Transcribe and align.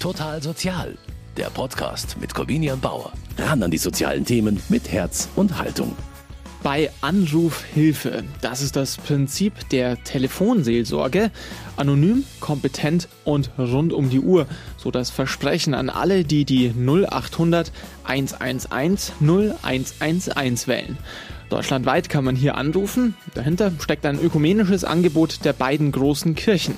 Total 0.00 0.40
Sozial, 0.40 0.96
der 1.36 1.50
Podcast 1.50 2.20
mit 2.20 2.32
Corvinian 2.32 2.78
Bauer. 2.78 3.12
Ran 3.36 3.64
an 3.64 3.70
die 3.72 3.78
sozialen 3.78 4.24
Themen 4.24 4.62
mit 4.68 4.92
Herz 4.92 5.28
und 5.34 5.58
Haltung. 5.58 5.96
Bei 6.62 6.90
Anrufhilfe, 7.00 8.22
das 8.40 8.62
ist 8.62 8.76
das 8.76 8.96
Prinzip 8.96 9.68
der 9.70 10.02
Telefonseelsorge, 10.04 11.32
anonym, 11.76 12.24
kompetent 12.38 13.08
und 13.24 13.50
rund 13.58 13.92
um 13.92 14.08
die 14.08 14.20
Uhr, 14.20 14.46
so 14.76 14.92
das 14.92 15.10
Versprechen 15.10 15.74
an 15.74 15.90
alle, 15.90 16.22
die 16.22 16.44
die 16.44 16.70
0800 16.70 17.72
111 18.04 19.12
0111 19.20 20.68
wählen. 20.68 20.96
Deutschlandweit 21.48 22.08
kann 22.08 22.24
man 22.24 22.36
hier 22.36 22.56
anrufen. 22.56 23.16
Dahinter 23.34 23.72
steckt 23.80 24.06
ein 24.06 24.20
ökumenisches 24.20 24.84
Angebot 24.84 25.44
der 25.44 25.54
beiden 25.54 25.90
großen 25.90 26.34
Kirchen. 26.36 26.74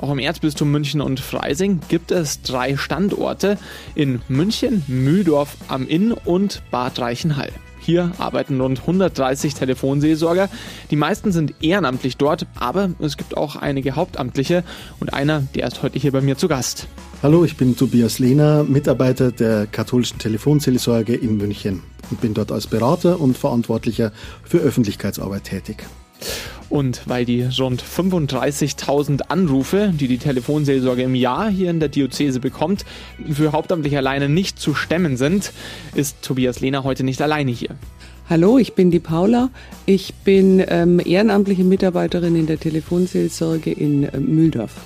Auch 0.00 0.10
im 0.10 0.18
Erzbistum 0.18 0.70
München 0.70 1.02
und 1.02 1.20
Freising 1.20 1.80
gibt 1.88 2.10
es 2.10 2.40
drei 2.40 2.78
Standorte 2.78 3.58
in 3.94 4.22
München, 4.28 4.82
Mühldorf 4.88 5.58
am 5.68 5.86
Inn 5.86 6.12
und 6.12 6.62
Bad 6.70 6.98
Reichenhall. 6.98 7.50
Hier 7.80 8.12
arbeiten 8.16 8.58
rund 8.58 8.80
130 8.80 9.52
Telefonseelsorger. 9.52 10.48
Die 10.90 10.96
meisten 10.96 11.32
sind 11.32 11.52
ehrenamtlich 11.60 12.16
dort, 12.16 12.46
aber 12.58 12.90
es 12.98 13.18
gibt 13.18 13.36
auch 13.36 13.56
einige 13.56 13.94
Hauptamtliche 13.94 14.64
und 15.00 15.12
einer, 15.12 15.42
der 15.54 15.66
ist 15.66 15.82
heute 15.82 15.98
hier 15.98 16.12
bei 16.12 16.22
mir 16.22 16.38
zu 16.38 16.48
Gast. 16.48 16.86
Hallo, 17.22 17.44
ich 17.44 17.58
bin 17.58 17.76
Tobias 17.76 18.18
Lehner, 18.18 18.64
Mitarbeiter 18.64 19.32
der 19.32 19.66
katholischen 19.66 20.18
Telefonseelsorge 20.18 21.14
in 21.14 21.36
München 21.36 21.82
und 22.10 22.22
bin 22.22 22.32
dort 22.32 22.52
als 22.52 22.66
Berater 22.66 23.20
und 23.20 23.36
Verantwortlicher 23.36 24.12
für 24.44 24.58
Öffentlichkeitsarbeit 24.58 25.44
tätig. 25.44 25.84
Und 26.70 27.02
weil 27.06 27.24
die 27.24 27.42
rund 27.42 27.82
35.000 27.82 29.22
Anrufe, 29.28 29.92
die 29.92 30.06
die 30.06 30.18
Telefonseelsorge 30.18 31.02
im 31.02 31.16
Jahr 31.16 31.50
hier 31.50 31.68
in 31.68 31.80
der 31.80 31.88
Diözese 31.88 32.38
bekommt, 32.38 32.84
für 33.28 33.50
hauptamtlich 33.50 33.96
alleine 33.96 34.28
nicht 34.28 34.60
zu 34.60 34.74
stemmen 34.74 35.16
sind, 35.16 35.52
ist 35.96 36.22
Tobias 36.22 36.60
Lehner 36.60 36.84
heute 36.84 37.02
nicht 37.02 37.20
alleine 37.20 37.50
hier. 37.50 37.70
Hallo, 38.30 38.58
ich 38.58 38.74
bin 38.74 38.92
die 38.92 39.00
Paula. 39.00 39.50
Ich 39.86 40.14
bin 40.14 40.62
ähm, 40.68 41.00
ehrenamtliche 41.04 41.64
Mitarbeiterin 41.64 42.36
in 42.36 42.46
der 42.46 42.60
Telefonseelsorge 42.60 43.72
in 43.72 44.04
äh, 44.04 44.20
Mühldorf. 44.20 44.76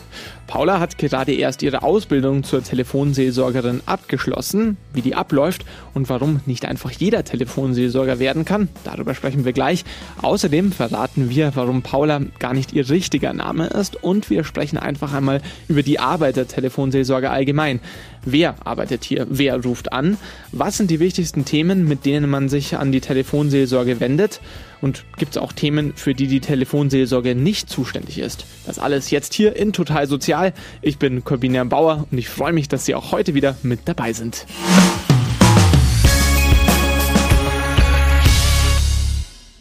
Paula 0.47 0.79
hat 0.79 0.99
gerade 0.99 1.33
erst 1.33 1.63
ihre 1.63 1.83
Ausbildung 1.83 2.45
zur 2.45 2.63
Telefonseelsorgerin 2.63 3.81
abgeschlossen. 3.87 4.77
Wie 4.93 5.01
die 5.01 5.15
abläuft 5.15 5.65
und 5.95 6.09
warum 6.09 6.41
nicht 6.47 6.65
einfach 6.67 6.91
jeder 6.91 7.25
Telefonseelsorger 7.25 8.19
werden 8.19 8.45
kann, 8.45 8.69
darüber 8.85 9.15
sprechen 9.15 9.45
wir 9.45 9.53
gleich. 9.53 9.85
Außerdem 10.23 10.73
verraten 10.73 11.31
wir, 11.31 11.53
warum 11.55 11.83
Paula 11.83 12.21
gar 12.39 12.55
nicht 12.55 12.73
ihr 12.73 12.89
richtiger 12.89 13.33
Name 13.33 13.67
ist 13.67 14.03
und 14.03 14.31
wir 14.31 14.45
sprechen 14.45 14.79
einfach 14.79 15.13
einmal 15.13 15.41
über 15.69 15.83
die 15.83 15.99
Arbeit 15.99 16.37
der 16.37 16.49
Telefonseelsorge 16.49 17.31
allgemein. 17.31 17.81
Wer 18.25 18.55
arbeitet 18.65 19.05
hier? 19.05 19.27
Wer 19.29 19.63
ruft 19.63 19.93
an? 19.93 20.17
Was 20.53 20.77
sind 20.79 20.91
die 20.91 21.01
wichtigsten 21.01 21.45
Themen, 21.45 21.87
mit 21.87 22.07
denen 22.07 22.31
man 22.31 22.49
sich 22.49 22.77
an 22.77 22.93
die 22.93 23.01
Telefonseelsorge 23.01 24.01
wendet? 24.01 24.41
Und 24.85 25.07
gibt 25.17 25.35
es 25.35 25.39
auch 25.39 25.55
Themen, 25.55 25.95
für 25.97 26.13
die 26.13 26.27
die 26.27 26.41
Telefonseelsorge 26.41 27.35
nicht 27.35 27.71
zuständig 27.71 28.19
ist? 28.19 28.45
Das 28.67 28.79
alles 28.79 29.11
jetzt 29.11 29.33
hier 29.33 29.57
in 29.57 29.73
Total 29.73 30.07
Sozial. 30.07 30.53
Ich 30.83 30.99
bin 30.99 31.25
Corbinian 31.25 31.71
Bauer 31.71 32.07
und 32.11 32.19
ich 32.19 32.29
freue 32.29 32.53
mich, 32.53 32.69
dass 32.69 32.85
Sie 32.85 32.95
auch 32.95 33.11
heute 33.11 33.33
wieder 33.33 33.57
mit 33.63 33.81
dabei 33.87 34.13
sind. 34.13 34.45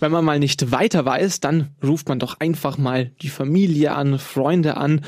Wenn 0.02 0.12
man 0.12 0.26
mal 0.26 0.40
nicht 0.40 0.74
weiter 0.74 1.06
weiß, 1.06 1.40
dann 1.40 1.70
ruft 1.82 2.10
man 2.10 2.20
doch 2.20 2.42
einfach 2.42 2.78
mal 2.78 3.12
die 3.22 3.30
Familie 3.30 3.94
an, 3.94 4.20
Freunde 4.20 4.76
an 4.76 5.06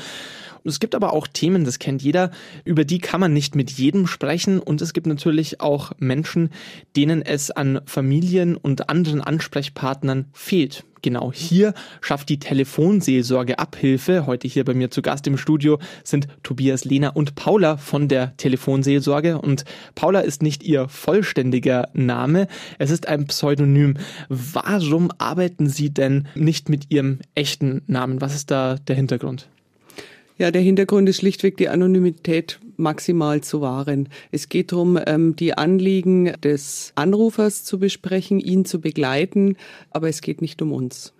es 0.66 0.80
gibt 0.80 0.94
aber 0.94 1.12
auch 1.12 1.26
Themen, 1.26 1.64
das 1.64 1.78
kennt 1.78 2.02
jeder, 2.02 2.30
über 2.64 2.84
die 2.84 2.98
kann 2.98 3.20
man 3.20 3.32
nicht 3.32 3.54
mit 3.54 3.70
jedem 3.70 4.06
sprechen. 4.06 4.58
Und 4.58 4.82
es 4.82 4.92
gibt 4.92 5.06
natürlich 5.06 5.60
auch 5.60 5.92
Menschen, 5.98 6.50
denen 6.96 7.22
es 7.22 7.50
an 7.50 7.80
Familien 7.86 8.56
und 8.56 8.88
anderen 8.88 9.20
Ansprechpartnern 9.20 10.26
fehlt. 10.32 10.84
Genau 11.02 11.32
hier 11.32 11.72
schafft 12.00 12.28
die 12.30 12.40
Telefonseelsorge 12.40 13.60
Abhilfe. 13.60 14.26
Heute 14.26 14.48
hier 14.48 14.64
bei 14.64 14.74
mir 14.74 14.90
zu 14.90 15.02
Gast 15.02 15.26
im 15.28 15.36
Studio 15.36 15.78
sind 16.02 16.26
Tobias 16.42 16.84
Lehner 16.84 17.14
und 17.14 17.36
Paula 17.36 17.76
von 17.76 18.08
der 18.08 18.36
Telefonseelsorge. 18.36 19.40
Und 19.40 19.64
Paula 19.94 20.20
ist 20.20 20.42
nicht 20.42 20.64
ihr 20.64 20.88
vollständiger 20.88 21.90
Name, 21.92 22.48
es 22.78 22.90
ist 22.90 23.06
ein 23.06 23.26
Pseudonym. 23.26 23.94
Warum 24.28 25.12
arbeiten 25.18 25.68
Sie 25.68 25.90
denn 25.90 26.26
nicht 26.34 26.68
mit 26.68 26.90
Ihrem 26.90 27.20
echten 27.36 27.82
Namen? 27.86 28.20
Was 28.20 28.34
ist 28.34 28.50
da 28.50 28.74
der 28.74 28.96
Hintergrund? 28.96 29.48
Ja, 30.38 30.50
der 30.50 30.60
Hintergrund 30.60 31.08
ist 31.08 31.16
schlichtweg 31.16 31.56
die 31.56 31.70
Anonymität 31.70 32.60
maximal 32.76 33.40
zu 33.40 33.62
wahren. 33.62 34.10
Es 34.32 34.50
geht 34.50 34.72
darum, 34.72 34.98
ähm, 35.06 35.34
die 35.34 35.56
Anliegen 35.56 36.30
des 36.42 36.92
Anrufers 36.94 37.64
zu 37.64 37.78
besprechen, 37.78 38.38
ihn 38.38 38.66
zu 38.66 38.78
begleiten, 38.78 39.56
aber 39.90 40.10
es 40.10 40.20
geht 40.20 40.42
nicht 40.42 40.60
um 40.60 40.72
uns. 40.72 41.14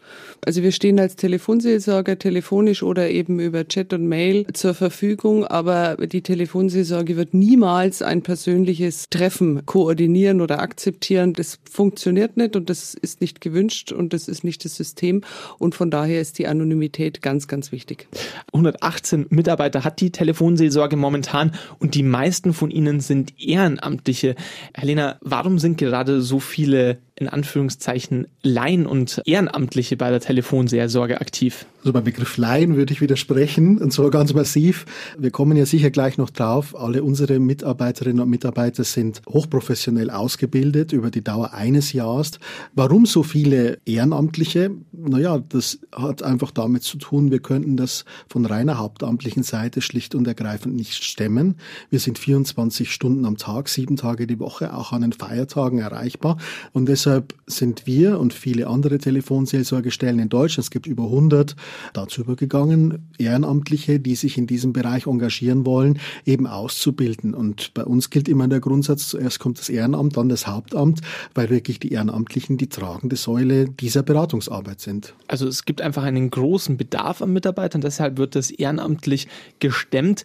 Also 0.44 0.62
wir 0.62 0.72
stehen 0.72 1.00
als 1.00 1.16
Telefonseelsorger 1.16 2.18
telefonisch 2.18 2.82
oder 2.82 3.10
eben 3.10 3.40
über 3.40 3.66
Chat 3.66 3.92
und 3.92 4.06
Mail 4.06 4.46
zur 4.52 4.74
Verfügung, 4.74 5.44
aber 5.44 5.96
die 6.06 6.22
Telefonseelsorge 6.22 7.16
wird 7.16 7.34
niemals 7.34 8.02
ein 8.02 8.22
persönliches 8.22 9.06
Treffen 9.10 9.66
koordinieren 9.66 10.40
oder 10.40 10.60
akzeptieren. 10.60 11.32
Das 11.32 11.58
funktioniert 11.68 12.36
nicht 12.36 12.54
und 12.54 12.70
das 12.70 12.94
ist 12.94 13.20
nicht 13.20 13.40
gewünscht 13.40 13.92
und 13.92 14.12
das 14.12 14.28
ist 14.28 14.44
nicht 14.44 14.64
das 14.64 14.76
System 14.76 15.22
und 15.58 15.74
von 15.74 15.90
daher 15.90 16.20
ist 16.20 16.38
die 16.38 16.46
Anonymität 16.46 17.22
ganz, 17.22 17.48
ganz 17.48 17.72
wichtig. 17.72 18.06
118 18.52 19.26
Mitarbeiter 19.30 19.84
hat 19.84 20.00
die 20.00 20.12
Telefonseelsorge 20.12 20.96
momentan 20.96 21.52
und 21.78 21.94
die 21.94 22.02
meisten 22.02 22.52
von 22.52 22.70
ihnen 22.70 23.00
sind 23.00 23.34
Ehrenamtliche. 23.40 24.34
Helena, 24.74 25.18
warum 25.22 25.58
sind 25.58 25.78
gerade 25.78 26.20
so 26.20 26.40
viele 26.40 26.98
in 27.18 27.28
Anführungszeichen 27.28 28.26
Laien 28.42 28.86
und 28.86 29.22
Ehrenamtliche 29.24 29.96
bei 29.96 30.10
der 30.10 30.20
Telefonseelsorge 30.20 31.20
aktiv? 31.20 31.64
Also 31.78 31.92
beim 31.92 32.04
Begriff 32.04 32.36
Laien 32.36 32.76
würde 32.76 32.92
ich 32.92 33.00
widersprechen 33.00 33.78
und 33.78 33.92
zwar 33.92 34.10
ganz 34.10 34.34
massiv. 34.34 34.84
Wir 35.16 35.30
kommen 35.30 35.56
ja 35.56 35.64
sicher 35.64 35.90
gleich 35.90 36.18
noch 36.18 36.30
drauf. 36.30 36.78
Alle 36.78 37.02
unsere 37.02 37.38
Mitarbeiterinnen 37.38 38.20
und 38.20 38.28
Mitarbeiter 38.28 38.84
sind 38.84 39.22
hochprofessionell 39.28 40.10
ausgebildet 40.10 40.92
über 40.92 41.10
die 41.10 41.24
Dauer 41.24 41.54
eines 41.54 41.94
Jahres. 41.94 42.32
Warum 42.74 43.06
so 43.06 43.22
viele 43.22 43.78
Ehrenamtliche? 43.86 44.72
Naja, 44.92 45.38
das 45.38 45.78
hat 45.92 46.22
einfach 46.22 46.50
damit 46.50 46.82
zu 46.82 46.98
tun, 46.98 47.30
wir 47.30 47.40
könnten 47.40 47.76
das 47.76 48.04
von 48.28 48.44
reiner 48.44 48.78
hauptamtlichen 48.78 49.42
Seite 49.42 49.80
schlicht 49.80 50.14
und 50.14 50.26
ergreifend 50.26 50.74
nicht 50.76 51.02
stemmen. 51.02 51.54
Wir 51.88 52.00
sind 52.00 52.18
24 52.18 52.92
Stunden 52.92 53.24
am 53.24 53.38
Tag, 53.38 53.68
sieben 53.68 53.96
Tage 53.96 54.26
die 54.26 54.38
Woche, 54.38 54.74
auch 54.74 54.92
an 54.92 55.00
den 55.00 55.12
Feiertagen 55.12 55.78
erreichbar 55.78 56.36
und 56.72 56.86
deshalb 56.86 57.05
deshalb 57.06 57.34
sind 57.46 57.86
wir 57.86 58.18
und 58.18 58.34
viele 58.34 58.66
andere 58.66 58.98
Telefonseelsorgestellen 58.98 60.18
in 60.18 60.28
Deutschland, 60.28 60.64
es 60.64 60.70
gibt 60.72 60.88
über 60.88 61.04
100, 61.04 61.54
dazu 61.92 62.22
übergegangen, 62.22 63.08
Ehrenamtliche, 63.16 64.00
die 64.00 64.16
sich 64.16 64.36
in 64.36 64.48
diesem 64.48 64.72
Bereich 64.72 65.06
engagieren 65.06 65.64
wollen, 65.64 66.00
eben 66.24 66.48
auszubilden. 66.48 67.32
Und 67.32 67.72
bei 67.74 67.84
uns 67.84 68.10
gilt 68.10 68.28
immer 68.28 68.48
der 68.48 68.58
Grundsatz, 68.58 69.08
zuerst 69.08 69.38
kommt 69.38 69.60
das 69.60 69.68
Ehrenamt, 69.68 70.16
dann 70.16 70.28
das 70.28 70.48
Hauptamt, 70.48 71.00
weil 71.34 71.48
wirklich 71.48 71.78
die 71.78 71.92
Ehrenamtlichen 71.92 72.56
die 72.56 72.68
tragende 72.68 73.14
Säule 73.14 73.68
dieser 73.68 74.02
Beratungsarbeit 74.02 74.80
sind. 74.80 75.14
Also 75.28 75.46
es 75.46 75.64
gibt 75.64 75.80
einfach 75.80 76.02
einen 76.02 76.30
großen 76.30 76.76
Bedarf 76.76 77.22
an 77.22 77.32
Mitarbeitern, 77.32 77.82
deshalb 77.82 78.18
wird 78.18 78.34
das 78.34 78.50
ehrenamtlich 78.50 79.28
gestemmt. 79.60 80.24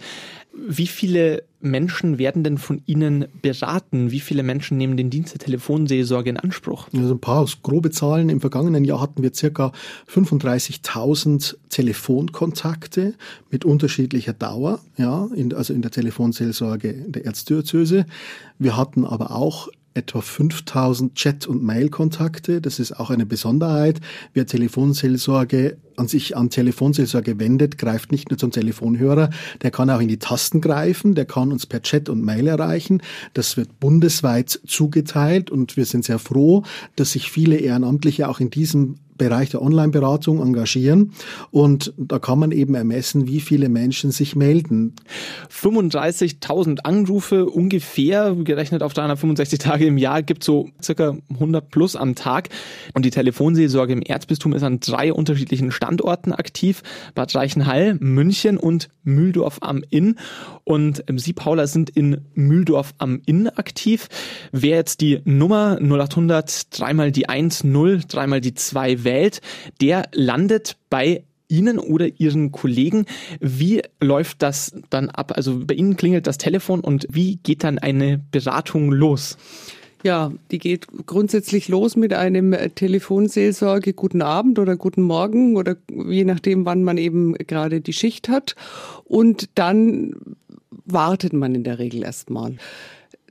Wie 0.54 0.88
viele 0.88 1.44
Menschen 1.62 2.18
werden 2.18 2.44
denn 2.44 2.58
von 2.58 2.82
Ihnen 2.86 3.26
beraten? 3.42 4.12
Wie 4.12 4.20
viele 4.20 4.44
Menschen 4.44 4.78
nehmen 4.78 4.98
den 4.98 5.10
Dienst 5.10 5.34
der 5.34 5.40
Telefonseelsorge 5.40 6.30
in 6.30 6.38
Anspruch? 6.38 6.88
Also 6.96 7.14
ein 7.14 7.22
paar 7.22 7.46
grobe 7.64 7.92
Zahlen. 7.92 8.30
Im 8.30 8.42
vergangenen 8.42 8.84
Jahr 8.84 9.02
hatten 9.02 9.24
wir 9.24 9.34
circa 9.34 9.72
35.000 10.10 11.56
Telefonkontakte 11.70 13.14
mit 13.50 13.66
unterschiedlicher 13.66 14.34
Dauer, 14.34 14.80
ja, 14.98 15.28
in, 15.36 15.54
also 15.54 15.74
in 15.74 15.82
der 15.82 15.92
Telefonseelsorge 15.92 16.94
der 17.08 17.26
Erzdiözese. 17.26 18.06
Wir 18.60 18.78
hatten 18.78 19.06
aber 19.06 19.32
auch 19.32 19.70
etwa 19.94 20.22
5000 20.22 21.16
Chat- 21.16 21.48
und 21.48 21.64
Mail-Kontakte. 21.64 22.62
Das 22.62 22.80
ist 22.80 22.94
auch 23.00 23.10
eine 23.10 23.26
Besonderheit. 23.26 24.00
Wer 24.34 24.46
Telefonseelsorge 24.46 25.78
an 25.98 26.08
sich 26.08 26.36
an 26.36 26.50
Telefonseelsorge 26.50 27.40
wendet, 27.40 27.78
greift 27.78 28.12
nicht 28.12 28.30
nur 28.30 28.38
zum 28.38 28.52
Telefonhörer, 28.52 29.30
der 29.62 29.72
kann 29.72 29.90
auch 29.90 30.00
in 30.00 30.08
die 30.08 30.18
Tasten 30.18 30.62
greifen, 30.62 31.16
der 31.16 31.26
kann 31.26 31.52
uns 31.52 31.66
per 31.66 31.82
Chat 31.82 32.10
und 32.10 32.24
Mail 32.24 32.48
erreichen. 32.48 33.02
Das 33.34 33.58
wird 33.58 33.80
bundesweit 33.80 34.60
zugeteilt 34.66 35.52
und 35.52 35.78
wir 35.78 35.86
sind 35.86 36.06
sehr 36.06 36.20
froh, 36.20 36.64
dass 36.96 37.12
sich 37.12 37.30
viele 37.30 37.58
Ehrenamtliche 37.58 38.28
auch 38.28 38.40
in 38.40 38.50
diesem 38.50 38.96
Bereich 39.18 39.50
der 39.50 39.62
Online-Beratung 39.62 40.42
engagieren 40.42 41.14
und 41.52 41.94
da 41.98 42.20
kann 42.20 42.40
man 42.40 42.52
eben 42.52 42.76
ermessen, 42.76 43.28
wie 43.28 43.40
viele 43.40 43.70
Menschen 43.70 44.12
sich 44.12 44.36
melden. 44.36 44.96
35.000 45.52 46.80
Anrufe 46.80 47.46
ungefähr, 47.46 48.36
gerechnet 48.36 48.84
auf 48.84 48.94
365 48.94 49.60
Tage 49.60 49.86
im 49.86 49.98
Jahr, 49.98 50.24
gibt 50.24 50.44
so 50.44 50.70
circa 50.82 51.18
100 51.30 51.70
plus 51.70 51.96
am 51.96 52.16
Tag. 52.16 52.50
Und 52.94 53.06
die 53.06 53.12
Telefonseelsorge 53.12 53.94
im 53.94 54.02
Erzbistum 54.02 54.54
ist 54.54 54.64
an 54.64 54.80
drei 54.80 55.14
unterschiedlichen 55.14 55.72
Standorten 55.72 56.34
aktiv. 56.34 56.84
Bad 57.16 57.34
Reichenhall, 57.36 57.98
München 58.00 58.58
und 58.58 58.90
Mühldorf 59.04 59.58
am 59.62 59.84
Inn. 59.90 60.16
Und 60.64 61.04
Sie, 61.16 61.34
Paula, 61.34 61.68
sind 61.68 61.90
in 61.90 62.22
Mühldorf 62.34 62.94
am 62.98 63.22
Inn 63.26 63.48
aktiv. 63.50 64.08
Wer 64.52 64.78
jetzt 64.78 65.02
die 65.02 65.22
Nummer 65.26 65.80
0800 65.82 66.78
dreimal 66.78 67.12
die 67.12 67.28
1, 67.30 67.64
0, 67.64 68.02
dreimal 68.08 68.42
die 68.42 68.54
2 68.54 69.01
wählt, 69.04 69.42
der 69.82 70.04
landet 70.14 70.78
bei 70.90 71.24
Ihnen 71.48 71.80
oder 71.80 72.08
Ihren 72.18 72.52
Kollegen. 72.52 73.06
Wie 73.40 73.82
läuft 74.00 74.42
das 74.42 74.74
dann 74.90 75.10
ab? 75.10 75.34
Also 75.36 75.60
bei 75.66 75.74
Ihnen 75.74 75.98
klingelt 75.98 76.26
das 76.26 76.38
Telefon 76.38 76.80
und 76.80 77.06
wie 77.10 77.38
geht 77.44 77.64
dann 77.64 77.78
eine 77.78 78.22
Beratung 78.32 78.92
los? 78.92 79.38
Ja, 80.04 80.32
die 80.50 80.58
geht 80.58 80.88
grundsätzlich 81.06 81.68
los 81.68 81.96
mit 81.96 82.14
einem 82.14 82.56
Telefonseelsorge 82.74 83.94
Guten 83.94 84.24
Abend 84.24 84.58
oder 84.58 84.76
Guten 84.76 85.04
Morgen 85.04 85.58
oder 85.58 85.76
je 85.92 86.24
nachdem, 86.24 86.66
wann 86.66 86.84
man 86.84 86.98
eben 86.98 87.34
gerade 87.34 87.82
die 87.82 87.94
Schicht 87.94 88.28
hat. 88.28 88.56
Und 89.04 89.50
dann 89.56 90.16
wartet 90.86 91.34
man 91.34 91.54
in 91.54 91.64
der 91.64 91.78
Regel 91.78 92.04
erstmal. 92.04 92.56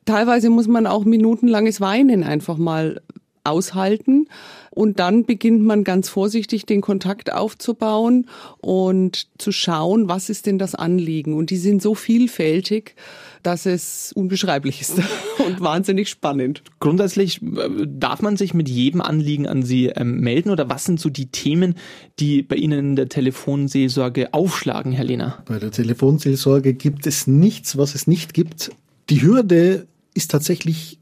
Teilweise 0.04 0.50
muss 0.50 0.68
man 0.68 0.86
auch 0.86 1.04
minutenlanges 1.04 1.80
Weinen 1.80 2.22
einfach 2.22 2.56
mal 2.56 3.00
aushalten. 3.44 4.28
Und 4.70 5.00
dann 5.00 5.24
beginnt 5.24 5.62
man 5.62 5.82
ganz 5.82 6.08
vorsichtig 6.08 6.64
den 6.64 6.80
Kontakt 6.80 7.32
aufzubauen 7.32 8.28
und 8.58 9.26
zu 9.38 9.50
schauen, 9.50 10.08
was 10.08 10.30
ist 10.30 10.46
denn 10.46 10.58
das 10.58 10.74
Anliegen. 10.74 11.34
Und 11.34 11.50
die 11.50 11.56
sind 11.56 11.82
so 11.82 11.94
vielfältig, 11.94 12.94
dass 13.42 13.66
es 13.66 14.12
unbeschreiblich 14.14 14.80
ist 14.80 14.98
und 15.46 15.60
wahnsinnig 15.60 16.08
spannend. 16.08 16.62
Grundsätzlich 16.78 17.42
äh, 17.42 17.86
darf 17.86 18.22
man 18.22 18.36
sich 18.36 18.54
mit 18.54 18.68
jedem 18.68 19.00
Anliegen 19.00 19.46
an 19.46 19.62
Sie 19.62 19.86
ähm, 19.86 20.20
melden 20.20 20.50
oder 20.50 20.68
was 20.68 20.84
sind 20.84 21.00
so 21.00 21.08
die 21.08 21.26
Themen, 21.26 21.74
die 22.18 22.42
bei 22.42 22.56
Ihnen 22.56 22.90
in 22.90 22.96
der 22.96 23.08
Telefonseelsorge 23.08 24.32
aufschlagen, 24.32 24.92
Herr 24.92 25.04
Lehner? 25.04 25.42
Bei 25.46 25.58
der 25.58 25.72
Telefonseelsorge 25.72 26.74
gibt 26.74 27.06
es 27.06 27.26
nichts, 27.26 27.76
was 27.76 27.94
es 27.94 28.06
nicht 28.06 28.34
gibt. 28.34 28.70
Die 29.08 29.22
Hürde 29.22 29.88
ist 30.14 30.30
tatsächlich 30.30 30.99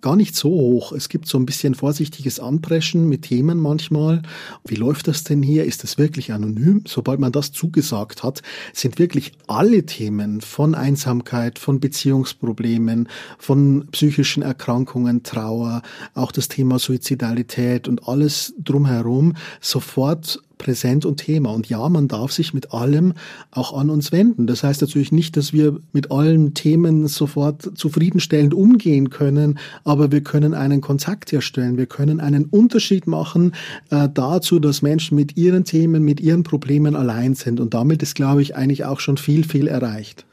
gar 0.00 0.16
nicht 0.16 0.36
so 0.36 0.50
hoch. 0.50 0.92
Es 0.92 1.08
gibt 1.08 1.26
so 1.26 1.38
ein 1.38 1.46
bisschen 1.46 1.74
vorsichtiges 1.74 2.40
Anpreschen 2.40 3.08
mit 3.08 3.22
Themen 3.22 3.58
manchmal. 3.58 4.22
Wie 4.64 4.76
läuft 4.76 5.08
das 5.08 5.24
denn 5.24 5.42
hier? 5.42 5.64
Ist 5.64 5.82
das 5.82 5.98
wirklich 5.98 6.32
anonym? 6.32 6.84
Sobald 6.86 7.20
man 7.20 7.32
das 7.32 7.52
zugesagt 7.52 8.22
hat, 8.22 8.42
sind 8.72 8.98
wirklich 8.98 9.32
alle 9.46 9.84
Themen 9.86 10.40
von 10.40 10.74
Einsamkeit, 10.74 11.58
von 11.58 11.80
Beziehungsproblemen, 11.80 13.08
von 13.38 13.88
psychischen 13.90 14.42
Erkrankungen, 14.42 15.22
Trauer, 15.22 15.82
auch 16.14 16.32
das 16.32 16.48
Thema 16.48 16.78
Suizidalität 16.78 17.88
und 17.88 18.08
alles 18.08 18.54
drumherum 18.58 19.34
sofort 19.60 20.40
präsent 20.58 21.04
und 21.04 21.16
Thema. 21.16 21.50
Und 21.50 21.68
ja, 21.68 21.88
man 21.88 22.08
darf 22.08 22.32
sich 22.32 22.52
mit 22.52 22.72
allem 22.72 23.14
auch 23.50 23.76
an 23.78 23.90
uns 23.90 24.12
wenden. 24.12 24.46
Das 24.46 24.62
heißt 24.62 24.80
natürlich 24.80 25.12
nicht, 25.12 25.36
dass 25.36 25.52
wir 25.52 25.80
mit 25.92 26.10
allen 26.10 26.54
Themen 26.54 27.08
sofort 27.08 27.78
zufriedenstellend 27.78 28.54
umgehen 28.54 29.10
können, 29.10 29.58
aber 29.84 30.12
wir 30.12 30.22
können 30.22 30.54
einen 30.54 30.80
Kontakt 30.80 31.32
herstellen. 31.32 31.78
Wir 31.78 31.86
können 31.86 32.20
einen 32.20 32.44
Unterschied 32.44 33.06
machen 33.06 33.52
äh, 33.90 34.08
dazu, 34.12 34.58
dass 34.58 34.82
Menschen 34.82 35.16
mit 35.16 35.36
ihren 35.36 35.64
Themen, 35.64 36.04
mit 36.04 36.20
ihren 36.20 36.42
Problemen 36.42 36.96
allein 36.96 37.34
sind. 37.34 37.60
Und 37.60 37.74
damit 37.74 38.02
ist, 38.02 38.14
glaube 38.14 38.42
ich, 38.42 38.56
eigentlich 38.56 38.84
auch 38.84 39.00
schon 39.00 39.16
viel, 39.16 39.44
viel 39.44 39.68
erreicht. 39.68 40.27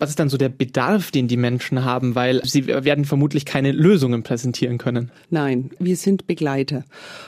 Was 0.00 0.08
ist 0.08 0.18
dann 0.18 0.30
so 0.30 0.38
der 0.38 0.48
Bedarf, 0.48 1.10
den 1.10 1.28
die 1.28 1.36
Menschen 1.36 1.84
haben? 1.84 2.14
Weil 2.14 2.40
sie 2.42 2.66
werden 2.66 3.04
vermutlich 3.04 3.44
keine 3.44 3.70
Lösungen 3.70 4.22
präsentieren 4.22 4.78
können. 4.78 5.10
Nein, 5.28 5.72
wir 5.78 5.94
sind 5.96 6.26
Begleiter. 6.26 6.84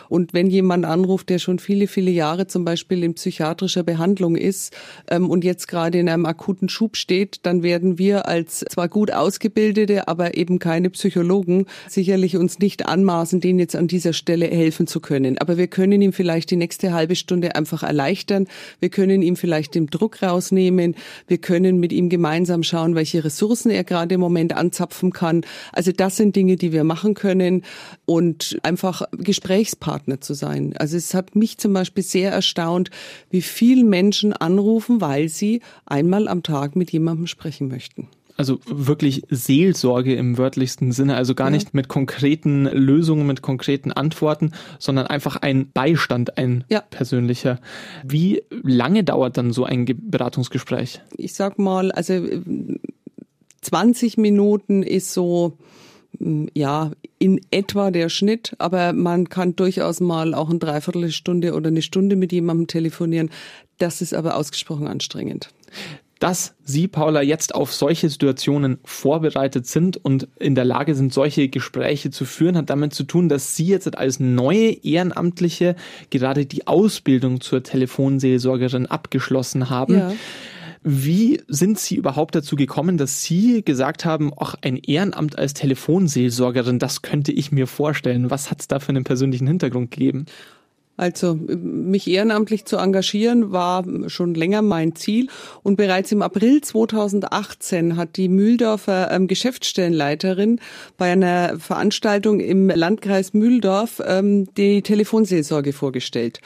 Und 0.08 0.32
wenn 0.32 0.48
jemand 0.48 0.86
anruft, 0.86 1.28
der 1.28 1.38
schon 1.38 1.58
viele, 1.58 1.86
viele 1.86 2.10
Jahre 2.10 2.46
zum 2.46 2.64
Beispiel 2.64 3.04
in 3.04 3.12
psychiatrischer 3.12 3.82
Behandlung 3.82 4.36
ist 4.36 4.74
ähm, 5.10 5.28
und 5.28 5.44
jetzt 5.44 5.68
gerade 5.68 5.98
in 5.98 6.08
einem 6.08 6.24
akuten 6.24 6.70
Schub 6.70 6.96
steht, 6.96 7.40
dann 7.42 7.62
werden 7.62 7.98
wir 7.98 8.26
als 8.26 8.60
zwar 8.70 8.88
gut 8.88 9.10
ausgebildete, 9.12 10.08
aber 10.08 10.34
eben 10.38 10.58
keine 10.58 10.88
Psychologen 10.88 11.66
sicherlich 11.90 12.38
uns 12.38 12.58
nicht 12.58 12.86
anmaßen, 12.86 13.40
den 13.40 13.58
jetzt 13.58 13.76
an 13.76 13.86
dieser 13.86 14.14
Stelle 14.14 14.46
helfen 14.46 14.86
zu 14.86 15.00
können. 15.00 15.36
Aber 15.36 15.58
wir 15.58 15.66
können 15.66 16.00
ihm 16.00 16.14
vielleicht 16.14 16.50
die 16.50 16.56
nächste 16.56 16.94
halbe 16.94 17.16
Stunde 17.16 17.54
einfach 17.54 17.82
erleichtern. 17.82 18.46
Wir 18.80 18.88
können 18.88 19.20
ihm 19.20 19.36
vielleicht 19.36 19.74
den 19.74 19.88
Druck 19.88 20.22
rausnehmen. 20.22 20.94
Wir 21.26 21.36
können 21.36 21.78
mit 21.78 21.92
ihm 21.92 22.08
gemeinsam 22.08 22.61
gemeinsam 22.62 22.64
schauen, 22.64 22.94
welche 22.94 23.24
Ressourcen 23.24 23.70
er 23.70 23.84
gerade 23.84 24.14
im 24.14 24.20
Moment 24.20 24.54
anzapfen 24.54 25.12
kann. 25.12 25.42
Also 25.72 25.92
das 25.92 26.16
sind 26.16 26.36
Dinge, 26.36 26.56
die 26.56 26.72
wir 26.72 26.84
machen 26.84 27.14
können 27.14 27.62
und 28.06 28.58
einfach 28.62 29.02
Gesprächspartner 29.12 30.20
zu 30.20 30.34
sein. 30.34 30.74
Also 30.78 30.96
es 30.96 31.14
hat 31.14 31.36
mich 31.36 31.58
zum 31.58 31.72
Beispiel 31.72 32.04
sehr 32.04 32.32
erstaunt, 32.32 32.90
wie 33.30 33.42
viele 33.42 33.84
Menschen 33.84 34.32
anrufen, 34.32 35.00
weil 35.00 35.28
sie 35.28 35.60
einmal 35.86 36.28
am 36.28 36.42
Tag 36.42 36.76
mit 36.76 36.92
jemandem 36.92 37.26
sprechen 37.26 37.68
möchten. 37.68 38.08
Also 38.36 38.60
wirklich 38.66 39.22
Seelsorge 39.28 40.14
im 40.14 40.38
wörtlichsten 40.38 40.92
Sinne, 40.92 41.16
also 41.16 41.34
gar 41.34 41.48
ja. 41.48 41.52
nicht 41.52 41.74
mit 41.74 41.88
konkreten 41.88 42.64
Lösungen, 42.64 43.26
mit 43.26 43.42
konkreten 43.42 43.92
Antworten, 43.92 44.52
sondern 44.78 45.06
einfach 45.06 45.36
ein 45.36 45.70
Beistand, 45.72 46.38
ein 46.38 46.64
ja. 46.68 46.80
persönlicher. 46.80 47.60
Wie 48.04 48.42
lange 48.62 49.04
dauert 49.04 49.36
dann 49.36 49.52
so 49.52 49.64
ein 49.64 49.84
Beratungsgespräch? 49.84 51.00
Ich 51.16 51.34
sag 51.34 51.58
mal, 51.58 51.92
also 51.92 52.26
20 53.60 54.18
Minuten 54.18 54.82
ist 54.82 55.12
so, 55.12 55.58
hm, 56.18 56.48
ja, 56.54 56.90
in 57.18 57.40
etwa 57.50 57.90
der 57.90 58.08
Schnitt, 58.08 58.54
aber 58.58 58.92
man 58.92 59.28
kann 59.28 59.54
durchaus 59.54 60.00
mal 60.00 60.34
auch 60.34 60.50
eine 60.50 60.58
Dreiviertelstunde 60.58 61.54
oder 61.54 61.68
eine 61.68 61.82
Stunde 61.82 62.16
mit 62.16 62.32
jemandem 62.32 62.66
telefonieren. 62.66 63.30
Das 63.78 64.00
ist 64.02 64.14
aber 64.14 64.36
ausgesprochen 64.36 64.86
anstrengend 64.86 65.50
dass 66.22 66.54
Sie, 66.62 66.86
Paula, 66.86 67.20
jetzt 67.20 67.52
auf 67.52 67.72
solche 67.72 68.08
Situationen 68.08 68.78
vorbereitet 68.84 69.66
sind 69.66 69.96
und 69.96 70.28
in 70.38 70.54
der 70.54 70.64
Lage 70.64 70.94
sind, 70.94 71.12
solche 71.12 71.48
Gespräche 71.48 72.12
zu 72.12 72.24
führen, 72.24 72.56
hat 72.56 72.70
damit 72.70 72.94
zu 72.94 73.02
tun, 73.02 73.28
dass 73.28 73.56
Sie 73.56 73.66
jetzt 73.66 73.98
als 73.98 74.20
neue 74.20 74.70
Ehrenamtliche 74.84 75.74
gerade 76.10 76.46
die 76.46 76.68
Ausbildung 76.68 77.40
zur 77.40 77.64
Telefonseelsorgerin 77.64 78.86
abgeschlossen 78.86 79.68
haben. 79.68 79.98
Ja. 79.98 80.12
Wie 80.84 81.40
sind 81.48 81.80
Sie 81.80 81.96
überhaupt 81.96 82.36
dazu 82.36 82.54
gekommen, 82.54 82.98
dass 82.98 83.24
Sie 83.24 83.64
gesagt 83.64 84.04
haben, 84.04 84.32
auch 84.32 84.54
ein 84.62 84.76
Ehrenamt 84.76 85.36
als 85.36 85.54
Telefonseelsorgerin, 85.54 86.78
das 86.78 87.02
könnte 87.02 87.32
ich 87.32 87.50
mir 87.50 87.66
vorstellen? 87.66 88.30
Was 88.30 88.48
hat 88.48 88.60
es 88.60 88.68
da 88.68 88.78
für 88.78 88.90
einen 88.90 89.04
persönlichen 89.04 89.48
Hintergrund 89.48 89.90
gegeben? 89.90 90.26
Also 90.96 91.34
mich 91.34 92.08
ehrenamtlich 92.08 92.66
zu 92.66 92.76
engagieren 92.76 93.50
war 93.50 93.84
schon 94.08 94.34
länger 94.34 94.60
mein 94.60 94.94
Ziel 94.94 95.28
und 95.62 95.76
bereits 95.76 96.12
im 96.12 96.20
April 96.20 96.60
2018 96.60 97.96
hat 97.96 98.16
die 98.16 98.28
Mühldorfer 98.28 99.10
ähm, 99.10 99.26
Geschäftsstellenleiterin 99.26 100.60
bei 100.98 101.12
einer 101.12 101.58
Veranstaltung 101.58 102.40
im 102.40 102.68
Landkreis 102.68 103.32
Mühldorf 103.32 104.02
ähm, 104.06 104.52
die 104.54 104.82
Telefonseelsorge 104.82 105.72
vorgestellt. 105.72 106.40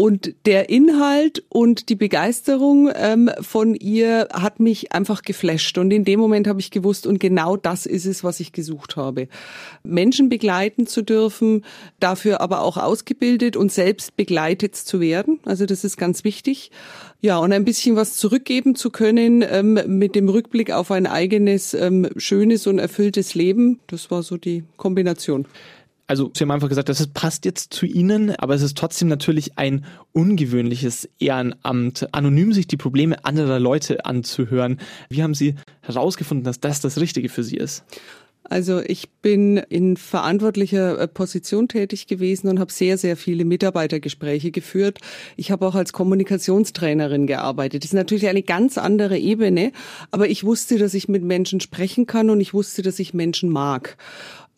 Und 0.00 0.32
der 0.46 0.70
Inhalt 0.70 1.42
und 1.48 1.88
die 1.88 1.96
Begeisterung 1.96 2.88
ähm, 2.94 3.32
von 3.40 3.74
ihr 3.74 4.28
hat 4.32 4.60
mich 4.60 4.92
einfach 4.92 5.22
geflasht. 5.22 5.76
Und 5.76 5.90
in 5.90 6.04
dem 6.04 6.20
Moment 6.20 6.46
habe 6.46 6.60
ich 6.60 6.70
gewusst, 6.70 7.04
und 7.04 7.18
genau 7.18 7.56
das 7.56 7.84
ist 7.84 8.06
es, 8.06 8.22
was 8.22 8.38
ich 8.38 8.52
gesucht 8.52 8.94
habe. 8.94 9.26
Menschen 9.82 10.28
begleiten 10.28 10.86
zu 10.86 11.02
dürfen, 11.02 11.64
dafür 11.98 12.40
aber 12.40 12.60
auch 12.60 12.76
ausgebildet 12.76 13.56
und 13.56 13.72
selbst 13.72 14.14
begleitet 14.14 14.76
zu 14.76 15.00
werden. 15.00 15.40
Also 15.44 15.66
das 15.66 15.82
ist 15.82 15.96
ganz 15.96 16.22
wichtig. 16.22 16.70
Ja, 17.20 17.38
und 17.38 17.52
ein 17.52 17.64
bisschen 17.64 17.96
was 17.96 18.14
zurückgeben 18.14 18.76
zu 18.76 18.90
können 18.90 19.44
ähm, 19.50 19.80
mit 19.86 20.14
dem 20.14 20.28
Rückblick 20.28 20.70
auf 20.70 20.92
ein 20.92 21.08
eigenes, 21.08 21.74
ähm, 21.74 22.08
schönes 22.16 22.68
und 22.68 22.78
erfülltes 22.78 23.34
Leben. 23.34 23.80
Das 23.88 24.12
war 24.12 24.22
so 24.22 24.36
die 24.36 24.62
Kombination 24.76 25.44
also 26.08 26.32
Sie 26.34 26.42
haben 26.42 26.50
einfach 26.50 26.70
gesagt, 26.70 26.88
das 26.88 27.06
passt 27.06 27.44
jetzt 27.44 27.72
zu 27.72 27.86
Ihnen, 27.86 28.34
aber 28.36 28.54
es 28.54 28.62
ist 28.62 28.76
trotzdem 28.76 29.08
natürlich 29.08 29.58
ein 29.58 29.84
ungewöhnliches 30.12 31.08
Ehrenamt, 31.20 32.08
anonym 32.12 32.52
sich 32.52 32.66
die 32.66 32.78
Probleme 32.78 33.24
anderer 33.24 33.60
Leute 33.60 34.04
anzuhören. 34.06 34.80
Wie 35.10 35.22
haben 35.22 35.34
Sie 35.34 35.54
herausgefunden, 35.82 36.44
dass 36.44 36.60
das 36.60 36.80
das 36.80 36.98
Richtige 36.98 37.28
für 37.28 37.44
Sie 37.44 37.56
ist? 37.56 37.84
Also 38.50 38.80
ich 38.80 39.10
bin 39.20 39.58
in 39.58 39.98
verantwortlicher 39.98 40.98
äh, 40.98 41.06
Position 41.06 41.68
tätig 41.68 42.06
gewesen 42.06 42.48
und 42.48 42.58
habe 42.58 42.72
sehr, 42.72 42.96
sehr 42.96 43.18
viele 43.18 43.44
Mitarbeitergespräche 43.44 44.50
geführt. 44.50 45.00
Ich 45.36 45.50
habe 45.50 45.66
auch 45.66 45.74
als 45.74 45.92
Kommunikationstrainerin 45.92 47.26
gearbeitet. 47.26 47.84
Das 47.84 47.90
ist 47.90 47.94
natürlich 47.94 48.26
eine 48.26 48.42
ganz 48.42 48.78
andere 48.78 49.18
Ebene, 49.18 49.72
aber 50.10 50.28
ich 50.28 50.44
wusste, 50.44 50.78
dass 50.78 50.94
ich 50.94 51.08
mit 51.08 51.22
Menschen 51.22 51.60
sprechen 51.60 52.06
kann 52.06 52.30
und 52.30 52.40
ich 52.40 52.54
wusste, 52.54 52.80
dass 52.80 52.98
ich 52.98 53.12
Menschen 53.12 53.50
mag. 53.50 53.98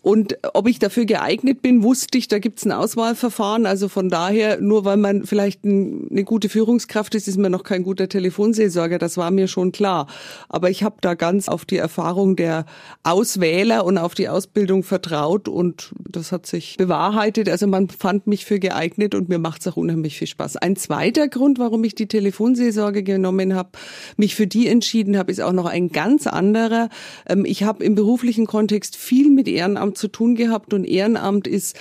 Und 0.03 0.39
ob 0.55 0.67
ich 0.67 0.79
dafür 0.79 1.05
geeignet 1.05 1.61
bin, 1.61 1.83
wusste 1.83 2.17
ich, 2.17 2.27
da 2.27 2.39
gibt's 2.39 2.65
ein 2.65 2.73
Auswahlverfahren. 2.73 3.67
Also 3.67 3.89
von 3.89 4.09
daher, 4.09 4.59
nur 4.59 4.87
weil 4.87 4.97
man 4.97 5.25
vielleicht 5.25 5.63
eine 5.63 6.25
gute 6.25 6.49
Führungskraft 6.49 7.15
ist, 7.15 7.29
ist 7.29 7.37
man 7.37 7.53
noch 7.53 7.65
kein 7.65 7.83
guter 7.83 8.09
Telefonseelsorger. 8.09 8.97
Das 8.97 9.19
war 9.19 9.31
mir 9.31 9.47
schon 9.47 9.73
klar. 9.73 10.07
Aber 10.49 10.71
ich 10.71 10.83
habe 10.85 10.97
da 11.03 11.13
ganz 11.13 11.49
auf 11.49 11.67
die 11.67 11.77
Erfahrung 11.77 12.35
der 12.35 12.65
Auswähler 13.03 13.85
und 13.85 13.99
auf 13.99 14.15
die 14.15 14.31
Ausbildung 14.31 14.85
vertraut 14.85 15.49
und 15.49 15.93
das 16.09 16.33
hat 16.33 16.47
sich 16.47 16.79
bewahrheitet. 16.79 17.51
Also 17.51 17.67
man 17.67 17.91
fand 17.91 18.27
mich 18.27 18.47
für 18.47 18.59
geeignet 18.59 19.15
und 19.15 19.29
mir 19.29 19.39
macht's 19.39 19.67
auch 19.69 19.77
unheimlich 19.77 20.17
viel 20.17 20.29
Spaß. 20.29 20.57
Ein 20.57 20.77
zweiter 20.77 21.29
Grund, 21.29 21.59
warum 21.59 21.85
ich 21.85 21.95
die 21.95 22.07
Telefonseelsorge 22.07 23.03
genommen 23.03 23.55
habe, 23.55 23.71
mich 24.17 24.35
für 24.35 24.47
die 24.47 24.67
entschieden 24.67 25.19
habe, 25.19 25.31
ist 25.31 25.43
auch 25.43 25.53
noch 25.53 25.67
ein 25.67 25.91
ganz 25.91 26.27
anderer. 26.27 26.89
Ähm, 27.29 27.45
ich 27.45 27.65
habe 27.65 27.85
im 27.85 27.95
beruflichen 27.95 28.47
Kontext 28.47 28.97
viel 28.97 29.31
mit 29.31 29.47
Ehrenamt 29.47 29.90
Ehrenamt 29.91 29.99
zu 29.99 30.09
tun 30.09 30.35
gehabt 30.35 30.75
und 30.75 30.85
Ehrenamt 30.85 31.47
ist 31.47 31.77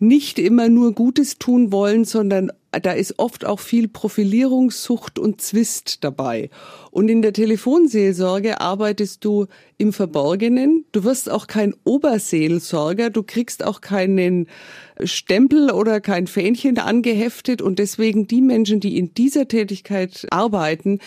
nicht 0.00 0.38
immer 0.40 0.68
nur 0.68 0.92
Gutes 0.92 1.38
tun 1.38 1.70
wollen, 1.70 2.04
sondern 2.04 2.50
da 2.82 2.92
ist 2.92 3.20
oft 3.20 3.44
auch 3.44 3.60
viel 3.60 3.86
Profilierungssucht 3.86 5.20
und 5.20 5.40
Zwist 5.40 6.02
dabei. 6.02 6.50
Und 6.90 7.08
in 7.08 7.22
der 7.22 7.32
Telefonseelsorge 7.32 8.60
arbeitest 8.60 9.24
du 9.24 9.46
im 9.78 9.92
Verborgenen. 9.92 10.84
Du 10.90 11.04
wirst 11.04 11.30
auch 11.30 11.46
kein 11.46 11.74
Oberseelsorger. 11.84 13.10
Du 13.10 13.22
kriegst 13.22 13.64
auch 13.64 13.80
keinen 13.80 14.48
Stempel 15.04 15.70
oder 15.70 16.00
kein 16.00 16.26
Fähnchen 16.26 16.78
angeheftet. 16.78 17.62
Und 17.62 17.78
deswegen 17.78 18.26
die 18.26 18.42
Menschen, 18.42 18.80
die 18.80 18.98
in 18.98 19.14
dieser 19.14 19.46
Tätigkeit 19.46 20.26
arbeiten, 20.30 20.98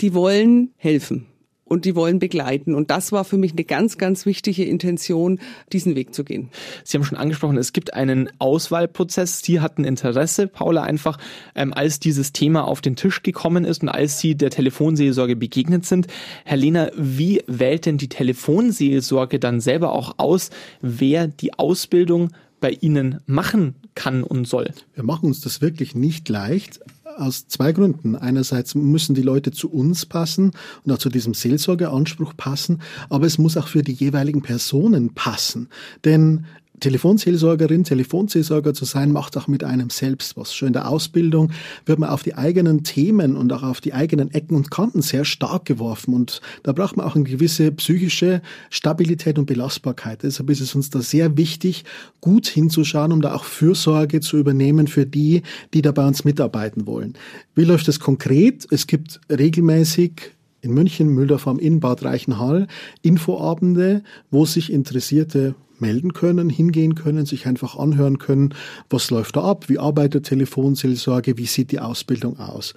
die 0.00 0.14
wollen 0.14 0.72
helfen 0.76 1.26
und 1.70 1.84
die 1.84 1.94
wollen 1.94 2.18
begleiten. 2.18 2.74
Und 2.74 2.90
das 2.90 3.12
war 3.12 3.24
für 3.24 3.38
mich 3.38 3.52
eine 3.52 3.62
ganz, 3.62 3.96
ganz 3.96 4.26
wichtige 4.26 4.64
Intention, 4.64 5.38
diesen 5.72 5.94
Weg 5.94 6.12
zu 6.14 6.24
gehen. 6.24 6.50
Sie 6.82 6.98
haben 6.98 7.04
schon 7.04 7.16
angesprochen, 7.16 7.56
es 7.56 7.72
gibt 7.72 7.94
einen 7.94 8.28
Auswahlprozess. 8.40 9.38
Sie 9.38 9.60
hatten 9.60 9.84
Interesse, 9.84 10.48
Paula, 10.48 10.82
einfach 10.82 11.16
ähm, 11.54 11.72
als 11.72 12.00
dieses 12.00 12.32
Thema 12.32 12.66
auf 12.66 12.80
den 12.80 12.96
Tisch 12.96 13.22
gekommen 13.22 13.64
ist 13.64 13.82
und 13.82 13.88
als 13.88 14.18
Sie 14.18 14.34
der 14.34 14.50
Telefonseelsorge 14.50 15.36
begegnet 15.36 15.86
sind. 15.86 16.08
Herr 16.44 16.56
Lehner, 16.56 16.90
wie 16.96 17.42
wählt 17.46 17.86
denn 17.86 17.98
die 17.98 18.08
Telefonseelsorge 18.08 19.38
dann 19.38 19.60
selber 19.60 19.92
auch 19.92 20.14
aus, 20.16 20.50
wer 20.80 21.28
die 21.28 21.56
Ausbildung 21.56 22.32
bei 22.58 22.70
Ihnen 22.80 23.20
machen 23.26 23.76
kann 23.94 24.24
und 24.24 24.48
soll? 24.48 24.72
Wir 24.94 25.04
machen 25.04 25.26
uns 25.26 25.40
das 25.40 25.60
wirklich 25.60 25.94
nicht 25.94 26.28
leicht 26.28 26.80
aus 27.16 27.48
zwei 27.48 27.72
Gründen. 27.72 28.16
Einerseits 28.16 28.74
müssen 28.74 29.14
die 29.14 29.22
Leute 29.22 29.50
zu 29.50 29.70
uns 29.70 30.06
passen 30.06 30.52
und 30.84 30.92
auch 30.92 30.98
zu 30.98 31.08
diesem 31.08 31.34
Seelsorgeanspruch 31.34 32.36
passen, 32.36 32.80
aber 33.08 33.26
es 33.26 33.38
muss 33.38 33.56
auch 33.56 33.68
für 33.68 33.82
die 33.82 33.92
jeweiligen 33.92 34.42
Personen 34.42 35.14
passen. 35.14 35.68
Denn 36.04 36.46
Telefonseelsorgerin, 36.80 37.84
Telefonseelsorger 37.84 38.74
zu 38.74 38.84
sein, 38.84 39.12
macht 39.12 39.36
auch 39.36 39.46
mit 39.46 39.64
einem 39.64 39.90
selbst 39.90 40.36
was. 40.36 40.54
Schon 40.54 40.68
in 40.68 40.72
der 40.72 40.88
Ausbildung 40.88 41.52
wird 41.86 41.98
man 41.98 42.10
auf 42.10 42.22
die 42.22 42.34
eigenen 42.34 42.82
Themen 42.82 43.36
und 43.36 43.52
auch 43.52 43.62
auf 43.62 43.80
die 43.80 43.92
eigenen 43.92 44.30
Ecken 44.32 44.56
und 44.56 44.70
Kanten 44.70 45.02
sehr 45.02 45.24
stark 45.24 45.64
geworfen. 45.64 46.14
Und 46.14 46.40
da 46.62 46.72
braucht 46.72 46.96
man 46.96 47.06
auch 47.06 47.14
eine 47.14 47.24
gewisse 47.24 47.70
psychische 47.72 48.42
Stabilität 48.70 49.38
und 49.38 49.46
Belastbarkeit. 49.46 50.22
Deshalb 50.22 50.50
ist 50.50 50.60
es 50.60 50.74
uns 50.74 50.90
da 50.90 51.00
sehr 51.00 51.36
wichtig, 51.36 51.84
gut 52.20 52.46
hinzuschauen, 52.46 53.12
um 53.12 53.20
da 53.20 53.34
auch 53.34 53.44
Fürsorge 53.44 54.20
zu 54.20 54.38
übernehmen 54.38 54.86
für 54.86 55.06
die, 55.06 55.42
die 55.74 55.82
da 55.82 55.92
bei 55.92 56.06
uns 56.06 56.24
mitarbeiten 56.24 56.86
wollen. 56.86 57.14
Wie 57.54 57.64
läuft 57.64 57.88
das 57.88 58.00
konkret? 58.00 58.66
Es 58.70 58.86
gibt 58.86 59.20
regelmäßig 59.30 60.32
in 60.62 60.72
München, 60.72 61.08
Mühldorf 61.08 61.46
am 61.46 61.58
Inn, 61.58 61.80
Bad 61.80 62.04
Reichenhall 62.04 62.66
Infoabende, 63.02 64.02
wo 64.30 64.44
sich 64.44 64.72
Interessierte 64.72 65.54
melden 65.78 66.12
können, 66.12 66.50
hingehen 66.50 66.94
können, 66.94 67.26
sich 67.26 67.46
einfach 67.46 67.76
anhören 67.76 68.18
können, 68.18 68.54
was 68.88 69.10
läuft 69.10 69.36
da 69.36 69.42
ab, 69.42 69.68
wie 69.68 69.78
arbeitet 69.78 70.26
Telefonseelsorge, 70.26 71.38
wie 71.38 71.46
sieht 71.46 71.72
die 71.72 71.80
Ausbildung 71.80 72.38
aus. 72.38 72.74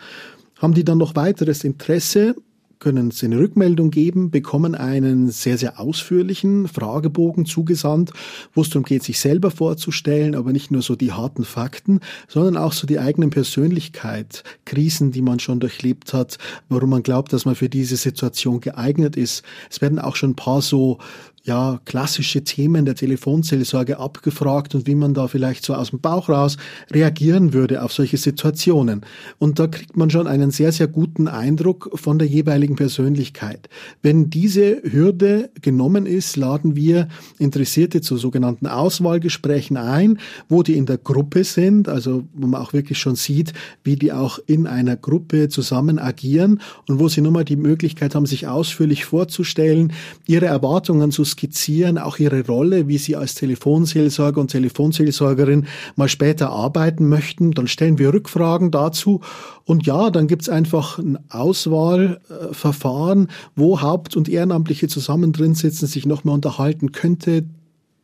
Haben 0.59 0.73
die 0.73 0.85
dann 0.85 0.97
noch 0.97 1.15
weiteres 1.15 1.63
Interesse, 1.63 2.35
können 2.83 3.11
Sie 3.11 3.27
eine 3.27 3.39
Rückmeldung 3.39 3.91
geben, 3.91 4.29
bekommen 4.29 4.75
einen 4.75 5.29
sehr, 5.29 5.57
sehr 5.57 5.79
ausführlichen 5.79 6.67
Fragebogen 6.67 7.45
zugesandt, 7.45 8.11
wo 8.53 8.61
es 8.61 8.69
darum 8.69 8.83
geht, 8.83 9.03
sich 9.03 9.21
selber 9.21 9.51
vorzustellen, 9.51 10.35
aber 10.35 10.51
nicht 10.51 10.69
nur 10.69 10.81
so 10.81 10.97
die 10.97 11.13
harten 11.13 11.45
Fakten, 11.45 12.01
sondern 12.27 12.57
auch 12.57 12.73
so 12.73 12.85
die 12.85 12.99
eigenen 12.99 13.29
Persönlichkeit, 13.29 14.43
Krisen, 14.65 15.11
die 15.13 15.21
man 15.21 15.39
schon 15.39 15.61
durchlebt 15.61 16.13
hat, 16.13 16.37
warum 16.67 16.89
man 16.89 17.03
glaubt, 17.03 17.31
dass 17.31 17.45
man 17.45 17.55
für 17.55 17.69
diese 17.69 17.95
Situation 17.95 18.59
geeignet 18.59 19.15
ist. 19.15 19.43
Es 19.71 19.79
werden 19.79 19.97
auch 19.97 20.17
schon 20.17 20.31
ein 20.31 20.35
paar 20.35 20.61
so 20.61 20.97
ja, 21.45 21.81
klassische 21.83 22.45
Themen 22.45 22.85
der 22.85 22.95
Telefonseelsorge 22.95 23.99
abgefragt 23.99 24.75
und 24.75 24.87
wie 24.87 24.95
man 24.95 25.13
da 25.13 25.27
vielleicht 25.27 25.65
so 25.65 25.73
aus 25.73 25.89
dem 25.89 25.99
Bauch 25.99 26.29
raus 26.29 26.55
reagieren 26.89 27.51
würde 27.51 27.83
auf 27.83 27.91
solche 27.91 28.15
Situationen. 28.15 29.01
Und 29.39 29.59
da 29.59 29.67
kriegt 29.67 29.97
man 29.97 30.09
schon 30.09 30.25
einen 30.25 30.51
sehr, 30.51 30.71
sehr 30.71 30.87
guten 30.87 31.27
Eindruck 31.27 31.91
von 31.95 32.17
der 32.17 32.29
jeweiligen 32.29 32.77
Persönlichkeit. 32.77 33.67
Wenn 34.01 34.29
diese 34.29 34.81
Hürde 34.83 35.49
genommen 35.61 36.05
ist, 36.05 36.37
laden 36.37 36.77
wir 36.77 37.09
Interessierte 37.39 37.99
zu 37.99 38.15
sogenannten 38.15 38.67
Auswahlgesprächen 38.67 39.75
ein, 39.75 40.19
wo 40.47 40.63
die 40.63 40.77
in 40.77 40.85
der 40.85 40.97
Gruppe 40.97 41.43
sind, 41.43 41.89
also 41.89 42.23
wo 42.33 42.47
man 42.47 42.61
auch 42.61 42.71
wirklich 42.71 42.99
schon 42.99 43.17
sieht, 43.17 43.51
wie 43.83 43.97
die 43.97 44.13
auch 44.13 44.39
in 44.47 44.65
einer 44.65 44.95
Gruppe 44.95 45.49
zusammen 45.49 45.99
agieren 45.99 46.61
und 46.87 46.99
wo 46.99 47.09
sie 47.09 47.19
nun 47.19 47.33
mal 47.33 47.43
die 47.43 47.57
Möglichkeit 47.57 48.15
haben, 48.15 48.25
sich 48.25 48.47
ausführlich 48.47 49.03
vorzustellen, 49.03 49.91
ihre 50.25 50.45
Erwartungen 50.45 51.11
zu 51.11 51.25
skizzieren, 51.33 51.97
auch 51.97 52.17
ihre 52.17 52.45
Rolle, 52.45 52.87
wie 52.87 52.97
sie 52.97 53.15
als 53.15 53.35
Telefonseelsorger 53.35 54.39
und 54.41 54.49
Telefonseelsorgerin 54.49 55.67
mal 55.95 56.07
später 56.09 56.49
arbeiten 56.49 57.07
möchten. 57.09 57.51
Dann 57.51 57.67
stellen 57.67 57.99
wir 57.99 58.13
Rückfragen 58.13 58.71
dazu. 58.71 59.21
Und 59.65 59.85
ja, 59.85 60.09
dann 60.09 60.27
gibt's 60.27 60.49
einfach 60.49 60.97
ein 60.97 61.19
Auswahlverfahren, 61.29 63.27
wo 63.55 63.81
Haupt- 63.81 64.15
und 64.15 64.29
Ehrenamtliche 64.29 64.87
zusammen 64.87 65.33
drin 65.33 65.53
sitzen, 65.55 65.87
sich 65.87 66.05
nochmal 66.05 66.35
unterhalten 66.35 66.91
könnte 66.91 67.43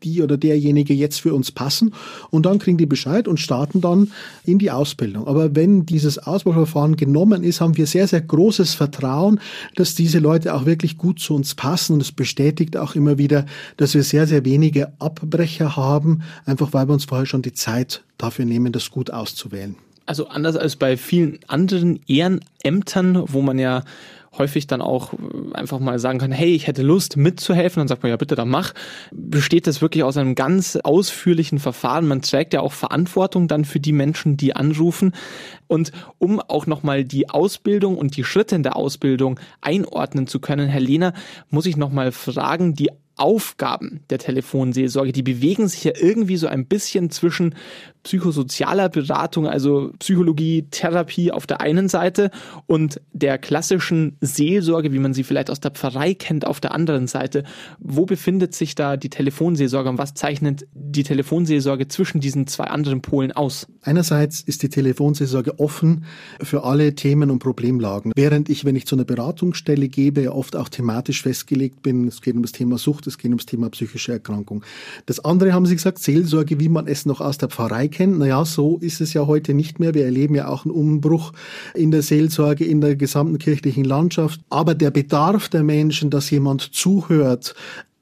die 0.04 0.22
oder 0.22 0.38
derjenige 0.38 0.94
jetzt 0.94 1.22
für 1.22 1.34
uns 1.34 1.52
passen 1.52 1.94
und 2.30 2.46
dann 2.46 2.60
kriegen 2.60 2.78
die 2.78 2.86
Bescheid 2.86 3.28
und 3.28 3.40
starten 3.40 3.82
dann 3.82 4.12
in 4.46 4.60
die 4.60 4.72
Ausbildung. 4.72 5.28
Aber 5.28 5.56
wenn 5.56 5.86
dieses 5.86 6.20
Auswahlverfahren 6.20 6.96
genommen 6.96 7.44
ist, 7.44 7.62
haben 7.62 7.78
wir 7.78 7.88
sehr, 7.88 8.08
sehr 8.08 8.22
großes 8.22 8.74
Vertrauen, 8.74 9.40
dass 9.76 9.96
diese 9.96 10.20
Leute 10.20 10.54
auch 10.54 10.66
wirklich 10.66 10.98
gut 10.98 11.20
zu 11.20 11.36
uns 11.36 11.56
passen 11.56 11.94
und 11.94 12.02
es 12.02 12.12
bestätigt 12.12 12.78
auch 12.78 12.96
immer 12.96 13.18
wieder, 13.18 13.46
dass 13.78 13.94
wir 13.94 14.04
sehr, 14.04 14.28
sehr 14.28 14.46
wenige 14.46 14.92
Abbrecher 15.00 15.76
haben, 15.76 16.22
einfach 16.46 16.74
weil 16.74 16.88
wir 16.88 16.94
uns 16.94 17.06
vorher 17.06 17.26
schon 17.26 17.42
die 17.42 17.54
Zeit 17.54 18.04
dafür 18.18 18.46
nehmen, 18.46 18.72
das 18.72 18.92
gut 18.92 19.12
auszuwählen. 19.12 19.76
Also 20.06 20.28
anders 20.28 20.56
als 20.56 20.76
bei 20.76 20.98
vielen 20.98 21.38
anderen 21.48 22.00
Ehrenämtern, 22.08 23.26
wo 23.28 23.44
man 23.44 23.60
ja 23.60 23.84
häufig 24.38 24.68
dann 24.68 24.82
auch 24.82 25.14
äh, 25.14 25.18
einfach 25.54 25.80
mal 25.80 26.00
sagen 26.00 26.20
kann, 26.20 26.32
hey, 26.32 26.54
ich 26.54 26.68
hätte 26.68 26.82
Lust 26.82 27.18
mitzuhelfen, 27.18 27.82
dann 27.82 27.88
sagt 27.88 28.04
man, 28.04 28.10
ja 28.10 28.18
bitte, 28.18 28.36
dann 28.36 28.50
mach. 28.50 28.74
Besteht 29.12 29.68
das 29.68 29.82
wirklich 29.82 30.04
aus 30.04 30.18
einem 30.18 30.36
ganz 30.36 30.76
ausführlichen 30.76 31.60
Verfahren. 31.60 32.08
Man 32.08 32.22
trägt 32.22 32.54
ja 32.54 32.62
auch 32.62 32.74
Verantwortung 32.74 33.48
dann 33.48 33.66
für 33.66 33.80
die 33.80 33.94
Menschen, 33.94 34.38
die 34.38 34.56
anrufen. 34.56 35.14
Und 35.68 35.92
um 36.18 36.40
auch 36.40 36.66
nochmal 36.68 37.04
die 37.04 37.30
Ausbildung 37.30 37.98
und 37.98 38.18
die 38.18 38.24
Schritte 38.24 38.56
in 38.56 38.64
der 38.64 38.76
Ausbildung 38.76 39.40
einordnen 39.62 40.28
zu 40.28 40.40
können, 40.40 40.68
Herr 40.68 40.80
Lehner, 40.80 41.14
muss 41.50 41.66
ich 41.66 41.78
nochmal 41.78 42.12
fragen, 42.12 42.74
die 42.74 42.90
Aufgaben 43.20 44.00
der 44.10 44.18
Telefonseelsorge, 44.18 45.12
die 45.12 45.24
bewegen 45.24 45.68
sich 45.68 45.84
ja 45.84 45.92
irgendwie 45.94 46.38
so 46.38 46.48
ein 46.48 46.66
bisschen 46.66 47.10
zwischen 47.12 47.54
psychosozialer 48.04 48.90
Beratung, 48.90 49.48
also 49.48 49.92
Psychologie, 50.00 50.68
Therapie 50.72 51.32
auf 51.32 51.46
der 51.46 51.62
einen 51.62 51.90
Seite 51.90 52.32
und 52.66 53.02
der 53.12 53.38
klassischen 53.38 54.18
Seelsorge, 54.22 54.94
wie 54.94 55.00
man 55.00 55.14
sie 55.14 55.24
vielleicht 55.24 55.50
aus 55.50 55.60
der 55.60 55.72
Pfarrei 55.72 56.14
kennt, 56.14 56.46
auf 56.46 56.60
der 56.60 56.74
anderen 56.74 57.08
Seite. 57.08 57.44
Wo 57.80 58.06
befindet 58.06 58.56
sich 58.56 58.76
da 58.76 58.98
die 58.98 59.10
Telefonseelsorge 59.10 59.90
und 59.90 59.98
was 59.98 60.14
zeichnet 60.14 60.66
die 60.74 61.04
Telefonseelsorge 61.04 61.88
zwischen 61.88 62.22
diesen 62.22 62.48
zwei 62.48 62.66
anderen 62.66 63.02
Polen 63.02 63.32
aus? 63.32 63.68
Einerseits 63.82 64.42
ist 64.42 64.64
die 64.64 64.70
Telefonseelsorge 64.70 65.60
offen 65.60 66.06
für 66.42 66.64
alle 66.64 66.96
Themen 66.96 67.30
und 67.30 67.40
Problemlagen. 67.40 68.12
Während 68.16 68.50
ich, 68.50 68.66
wenn 68.66 68.76
ich 68.76 68.88
zu 68.88 68.96
einer 68.96 69.06
Beratungsstelle 69.06 69.90
gebe, 69.90 70.34
oft 70.34 70.56
auch 70.56 70.70
thematisch 70.70 71.22
festgelegt 71.22 71.82
bin, 71.82 72.08
es 72.08 72.22
geht 72.22 72.36
um 72.36 72.42
das 72.42 72.52
Thema 72.54 72.78
Sucht, 72.78 73.08
es 73.08 73.18
geht 73.18 73.30
ums 73.30 73.46
Thema 73.46 73.70
psychische 73.70 74.14
Erkrankung. 74.14 74.64
Das 75.06 75.24
andere 75.24 75.54
haben 75.54 75.66
Sie 75.66 75.76
gesagt, 75.76 76.00
Seelsorge, 76.00 76.60
wie 76.60 76.70
man 76.70 76.88
es 76.88 77.06
noch 77.06 77.20
aus 77.20 77.38
der 77.38 77.50
Pfarrei 77.50 77.89
kennt. 77.90 78.20
Naja, 78.20 78.46
so 78.46 78.78
ist 78.78 79.02
es 79.02 79.14
ja 79.14 79.28
heute 79.28 79.54
nicht 79.54 79.80
mehr. 79.80 79.94
Wir 79.94 80.06
erleben 80.06 80.36
ja 80.36 80.48
auch 80.48 80.66
einen 80.66 80.74
Umbruch 80.74 81.34
in 81.74 81.92
der 81.92 82.02
Seelsorge, 82.02 82.66
in 82.66 82.82
der 82.82 82.96
gesamten 82.96 83.38
kirchlichen 83.38 83.84
Landschaft. 83.84 84.42
Aber 84.50 84.76
der 84.76 84.92
Bedarf 84.92 85.50
der 85.50 85.64
Menschen, 85.64 86.10
dass 86.10 86.30
jemand 86.30 86.62
zuhört, 86.62 87.56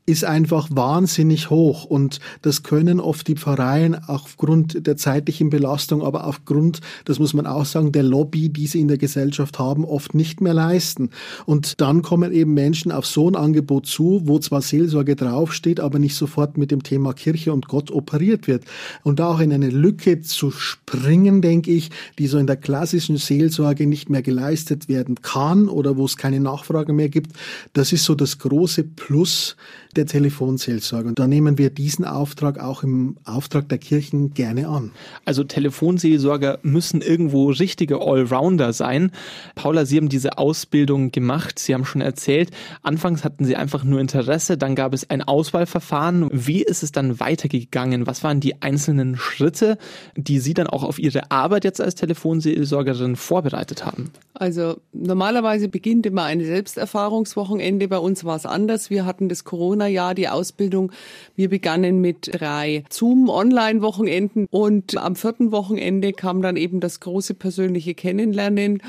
ist 0.08 0.24
einfach 0.24 0.70
wahnsinnig 0.72 1.50
hoch 1.50 1.84
und 1.84 2.22
das 2.42 2.64
können 2.64 3.02
oft 3.02 3.28
die 3.28 3.36
Pfarreien 3.36 3.94
aufgrund 4.08 4.88
der 4.88 4.96
zeitlichen 4.96 5.50
Belastung, 5.50 6.02
aber 6.02 6.26
aufgrund, 6.26 6.80
das 7.04 7.20
muss 7.20 7.34
man 7.34 7.46
auch 7.46 7.66
sagen, 7.66 7.92
der 7.92 8.04
Lobby, 8.04 8.48
die 8.48 8.68
sie 8.68 8.80
in 8.80 8.88
der 8.88 8.98
Gesellschaft 8.98 9.60
haben, 9.60 9.84
oft 9.84 10.16
nicht 10.16 10.40
mehr 10.40 10.54
leisten. 10.54 11.10
Und 11.46 11.82
dann 11.82 12.04
kommen 12.04 12.32
eben 12.32 12.54
Menschen 12.54 12.94
auf 12.94 13.06
so 13.06 13.30
ein 13.30 13.36
Angebot 13.36 13.86
zu, 13.86 14.22
wo 14.24 14.40
zwar 14.40 14.62
Seelsorge 14.62 15.18
draufsteht, 15.18 15.82
aber 15.82 16.00
nicht 16.00 16.16
sofort 16.16 16.58
mit 16.58 16.72
dem 16.72 16.84
Thema 16.84 17.12
Kirche 17.12 17.52
und 17.52 17.68
Gott 17.68 17.92
operiert 17.92 18.48
wird. 18.48 18.64
Und 19.04 19.20
da 19.20 19.28
auch 19.28 19.42
in 19.42 19.52
eine 19.52 19.70
Lücke 19.70 20.22
zu 20.22 20.52
springen, 20.52 21.42
denke 21.42 21.72
ich, 21.72 21.92
die 22.18 22.28
so 22.28 22.38
in 22.38 22.48
der 22.48 22.56
klassischen 22.56 23.18
Seelsorge 23.18 23.86
nicht 23.86 24.10
mehr 24.10 24.22
geleistet 24.22 24.88
werden 24.88 25.16
kann 25.22 25.68
oder 25.68 25.98
wo 25.98 26.06
es 26.06 26.16
keine 26.16 26.40
Nachfrage 26.40 26.94
mehr 26.94 27.10
gibt, 27.10 27.34
das 27.74 27.92
ist 27.92 28.06
so 28.06 28.16
das 28.16 28.40
große 28.40 28.86
Plus 28.86 29.58
der 29.98 30.06
Telefonseelsorge. 30.06 31.10
Und 31.10 31.20
da 31.20 31.28
nehmen 31.28 31.58
wir 31.58 31.70
diesen 31.70 32.06
Auftrag 32.06 32.60
auch 32.60 32.84
im 32.84 33.18
Auftrag 33.26 33.68
der 33.70 33.78
Kirchen 33.78 34.34
gerne 34.34 34.68
an. 34.68 34.92
Also 35.26 35.44
Telefonseelsorger 35.44 36.60
müssen 36.62 37.02
irgendwo 37.02 37.50
richtige 37.50 38.02
Allrounder 38.02 38.74
sein. 38.74 39.12
Paula, 39.56 39.86
Sie 39.86 39.98
haben 39.98 40.10
diese 40.10 40.38
Ausbildung 40.38 41.12
gemacht. 41.12 41.60
Sie 41.60 41.74
haben 41.74 41.86
schon 41.86 42.02
erzählt, 42.02 42.52
anfangs 42.84 43.24
hatten 43.24 43.46
Sie 43.46 43.56
einfach 43.56 43.84
nur 43.84 44.00
Interesse, 44.00 44.58
dann 44.58 44.76
gab 44.76 44.94
es 44.94 45.10
ein 45.10 45.22
Auswahlverfahren. 45.22 46.30
Wie 46.32 46.62
ist 46.62 46.84
es 46.84 46.92
dann 46.92 47.20
weitergegangen? 47.20 48.08
Was 48.08 48.24
waren 48.24 48.40
die 48.40 48.62
einzelnen 48.62 49.18
Schritte, 49.18 49.78
die 50.16 50.40
Sie 50.40 50.54
dann 50.54 50.68
auch 50.68 50.84
auf 50.84 51.00
Ihre 51.00 51.32
Arbeit 51.32 51.64
jetzt 51.64 51.82
als 51.82 51.96
Telefonseelsorgerin 51.96 53.16
vorbereitet 53.16 53.86
haben? 53.86 54.12
Also 54.40 54.76
normalerweise 54.94 55.68
beginnt 55.68 56.06
immer 56.06 56.24
ein 56.24 56.44
Selbsterfahrungswochenende. 56.44 57.88
Bei 57.88 57.98
uns 57.98 58.24
war 58.24 58.36
es 58.36 58.46
anders. 58.46 58.90
Wir 58.90 59.06
hatten 59.06 59.30
das 59.30 59.44
Corona-Jahr, 59.44 60.14
die 60.14 60.30
Ausbildung. 60.30 60.92
Wir 61.36 61.50
begannen 61.50 62.02
mit 62.02 62.30
drei 62.34 62.84
Zoom-Online-Wochenenden 62.90 64.48
und 64.52 64.96
am 64.98 65.16
vierten 65.16 65.52
Wochenende 65.52 66.14
kam 66.14 66.42
dann 66.42 66.56
eben 66.56 66.80
das 66.80 67.00
große 67.00 67.34
persönliche 67.34 67.96
Kennenlernen 67.96 68.82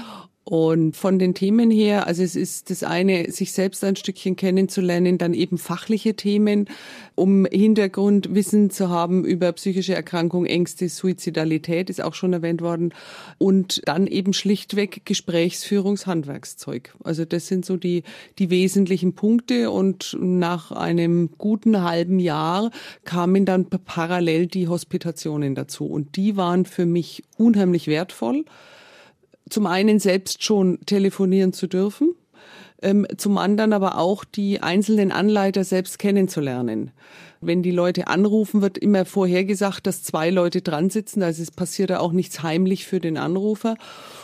und 0.49 0.97
von 0.97 1.19
den 1.19 1.35
Themen 1.35 1.71
her, 1.71 2.07
also 2.07 2.23
es 2.23 2.35
ist 2.35 2.71
das 2.71 2.83
eine, 2.83 3.31
sich 3.31 3.53
selbst 3.53 3.85
ein 3.85 3.97
Stückchen 3.97 4.35
kennenzulernen, 4.35 5.19
dann 5.19 5.35
eben 5.35 5.59
fachliche 5.59 6.15
Themen, 6.15 6.71
um 7.15 7.45
Hintergrundwissen 7.45 8.71
zu 8.71 8.89
haben 8.89 9.27
über 9.27 9.53
psychische 9.53 9.95
Erkrankung, 9.95 10.47
Ängste, 10.47 10.89
Suizidalität, 10.89 11.91
ist 11.91 12.03
auch 12.03 12.15
schon 12.15 12.33
erwähnt 12.33 12.63
worden. 12.63 12.95
Und 13.37 13.83
dann 13.85 14.07
eben 14.07 14.33
schlichtweg 14.33 15.05
Gesprächsführungshandwerkszeug. 15.05 16.95
Also 17.05 17.27
das 17.27 17.47
sind 17.47 17.67
so 17.67 17.77
die, 17.77 18.03
die 18.39 18.49
wesentlichen 18.49 19.13
Punkte. 19.13 19.71
Und 19.71 20.17
nach 20.19 20.73
einem 20.73 21.29
guten 21.37 21.83
halben 21.83 22.19
Jahr 22.21 22.71
kamen 23.05 23.45
dann 23.45 23.67
parallel 23.67 24.47
die 24.47 24.67
Hospitationen 24.67 25.55
dazu. 25.55 25.85
Und 25.85 26.17
die 26.17 26.39
waren 26.39 26.65
für 26.65 26.87
mich 26.87 27.23
unheimlich 27.37 27.87
wertvoll 27.87 28.47
zum 29.51 29.67
einen 29.67 29.99
selbst 29.99 30.43
schon 30.43 30.79
telefonieren 30.87 31.53
zu 31.53 31.67
dürfen, 31.67 32.15
ähm, 32.81 33.07
zum 33.17 33.39
anderen 33.39 33.73
aber 33.73 33.99
auch 33.99 34.25
die 34.25 34.63
einzelnen 34.63 35.11
Anleiter 35.11 35.65
selbst 35.65 35.99
kennenzulernen. 35.99 36.93
Wenn 37.41 37.63
die 37.63 37.71
Leute 37.71 38.09
anrufen, 38.09 38.63
wird 38.63 38.79
immer 38.79 39.05
vorhergesagt, 39.05 39.87
dass 39.87 40.03
zwei 40.03 40.31
Leute 40.31 40.61
dran 40.61 40.91
sitzen. 40.91 41.23
Also 41.23 41.43
es 41.43 41.53
passiert 41.53 41.91
da 41.91 42.01
auch 42.01 42.13
nichts 42.13 42.43
heimlich 42.43 42.85
für 42.87 42.99
den 42.99 43.17
Anrufer. 43.17 43.77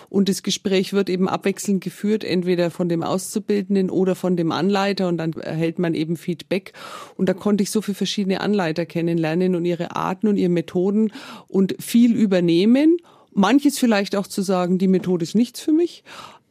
Und 0.09 0.29
das 0.29 0.43
Gespräch 0.43 0.93
wird 0.93 1.09
eben 1.09 1.29
abwechselnd 1.29 1.83
geführt, 1.83 2.25
entweder 2.25 2.71
von 2.71 2.89
dem 2.89 3.05
Auszubildenden 3.05 3.89
oder 3.89 4.17
von 4.17 4.37
dem 4.37 4.51
Anleiter. 4.51 5.07
Und 5.07 5.19
dann 5.19 5.33
erhält 5.35 5.79
man 5.79 5.95
eben 5.95 6.17
Feedback. 6.17 6.73
Und 7.17 7.29
da 7.29 7.35
konnte 7.35 7.63
ich 7.63 7.71
so 7.71 7.83
viele 7.83 7.95
verschiedene 7.95 8.41
Anleiter 8.41 8.85
kennenlernen 8.85 9.55
und 9.55 9.65
ihre 9.65 9.95
Arten 9.95 10.27
und 10.27 10.37
ihre 10.37 10.51
Methoden 10.51 11.13
und 11.47 11.77
viel 11.79 12.17
übernehmen 12.17 12.97
Manches 13.35 13.79
vielleicht 13.79 14.17
auch 14.17 14.27
zu 14.27 14.43
sagen, 14.43 14.79
die 14.79 14.89
Methode 14.89 15.25
ist 15.25 15.35
nichts 15.35 15.61
für 15.61 15.73
mich, 15.73 16.05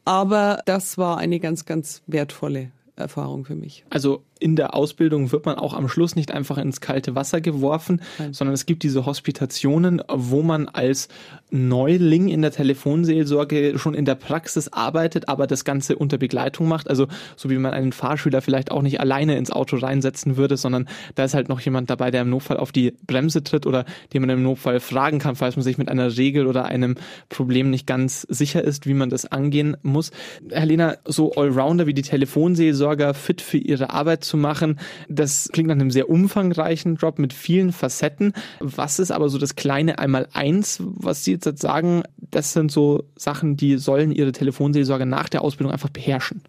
aber 0.06 0.62
das 0.66 0.98
war 0.98 1.18
eine 1.18 1.40
ganz, 1.40 1.66
ganz 1.66 2.04
wertvolle 2.08 2.72
Erfahrung 2.96 3.46
für 3.46 3.56
mich. 3.56 3.86
Also 3.90 4.24
in 4.43 4.57
der 4.57 4.75
Ausbildung 4.75 5.31
wird 5.31 5.45
man 5.45 5.55
auch 5.55 5.73
am 5.73 5.88
Schluss 5.88 6.17
nicht 6.17 6.31
einfach 6.31 6.57
ins 6.57 6.81
kalte 6.81 7.15
Wasser 7.15 7.39
geworfen, 7.39 8.01
Nein. 8.19 8.33
sondern 8.33 8.53
es 8.53 8.65
gibt 8.65 8.83
diese 8.83 9.05
Hospitationen, 9.05 10.01
wo 10.09 10.43
man 10.43 10.67
als 10.67 11.07
Neuling 11.50 12.27
in 12.27 12.41
der 12.41 12.51
Telefonseelsorge 12.51 13.77
schon 13.77 13.93
in 13.93 14.03
der 14.03 14.15
Praxis 14.15 14.67
arbeitet, 14.67 15.29
aber 15.29 15.47
das 15.47 15.63
Ganze 15.63 15.95
unter 15.95 16.17
Begleitung 16.17 16.67
macht. 16.67 16.89
Also 16.89 17.07
so 17.38 17.50
wie 17.50 17.57
man 17.57 17.73
einen 17.73 17.93
Fahrschüler 17.93 18.41
vielleicht 18.41 18.71
auch 18.71 18.81
nicht 18.81 19.00
alleine 19.00 19.38
ins 19.38 19.50
Auto 19.50 19.77
reinsetzen 19.77 20.35
würde, 20.35 20.57
sondern 20.57 20.89
da 21.15 21.23
ist 21.23 21.35
halt 21.35 21.47
noch 21.47 21.62
jemand 21.62 21.89
dabei, 21.89 22.12
der 22.12 22.23
im 22.23 22.29
Notfall 22.29 22.57
auf 22.57 22.73
die 22.73 22.93
Bremse 23.07 23.43
tritt 23.43 23.65
oder 23.65 23.85
den 24.12 24.21
man 24.21 24.29
im 24.29 24.43
Notfall 24.43 24.81
fragen 24.81 25.19
kann, 25.19 25.38
falls 25.38 25.55
man 25.55 25.63
sich 25.63 25.77
mit 25.77 25.88
einer 25.88 26.17
Regel 26.17 26.47
oder 26.47 26.65
einem 26.65 26.95
Problem 27.29 27.69
nicht 27.69 27.88
ganz 27.88 28.21
sicher 28.23 28.62
ist, 28.62 28.88
wie 28.88 28.93
man 28.93 29.09
das 29.09 29.25
angehen 29.25 29.77
muss. 29.83 30.12
Helena, 30.51 30.97
so 31.05 31.33
Allrounder 31.33 31.88
wie 31.88 31.93
die 31.93 32.01
Telefonseelsorger 32.01 33.13
fit 33.13 33.39
für 33.39 33.57
ihre 33.57 33.91
Arbeit 33.91 34.25
zu 34.34 34.38
machen. 34.38 34.80
Das 35.10 35.48
klingt 35.54 35.68
nach 35.68 35.75
einem 35.75 35.92
sehr 35.92 36.10
umfangreichen 36.10 36.96
Job 36.96 37.19
mit 37.19 37.34
vielen 37.34 37.72
Facetten. 37.72 38.34
Was 38.60 38.98
ist 38.98 39.12
aber 39.12 39.30
so 39.30 39.38
das 39.38 39.56
kleine 39.56 40.00
Einmal-Eins, 40.00 40.80
was 40.82 41.24
Sie 41.24 41.34
jetzt 41.34 41.62
sagen, 41.62 42.02
das 42.17 42.52
sind 42.54 42.72
so 42.72 43.04
Sachen, 43.15 43.58
die 43.58 43.78
sollen 43.78 44.12
Ihre 44.12 44.32
Telefonseelsorger 44.32 45.06
nach 45.06 45.30
der 45.30 45.43
Ausbildung 45.43 45.72
einfach 45.72 45.89
beherrschen? 45.89 46.41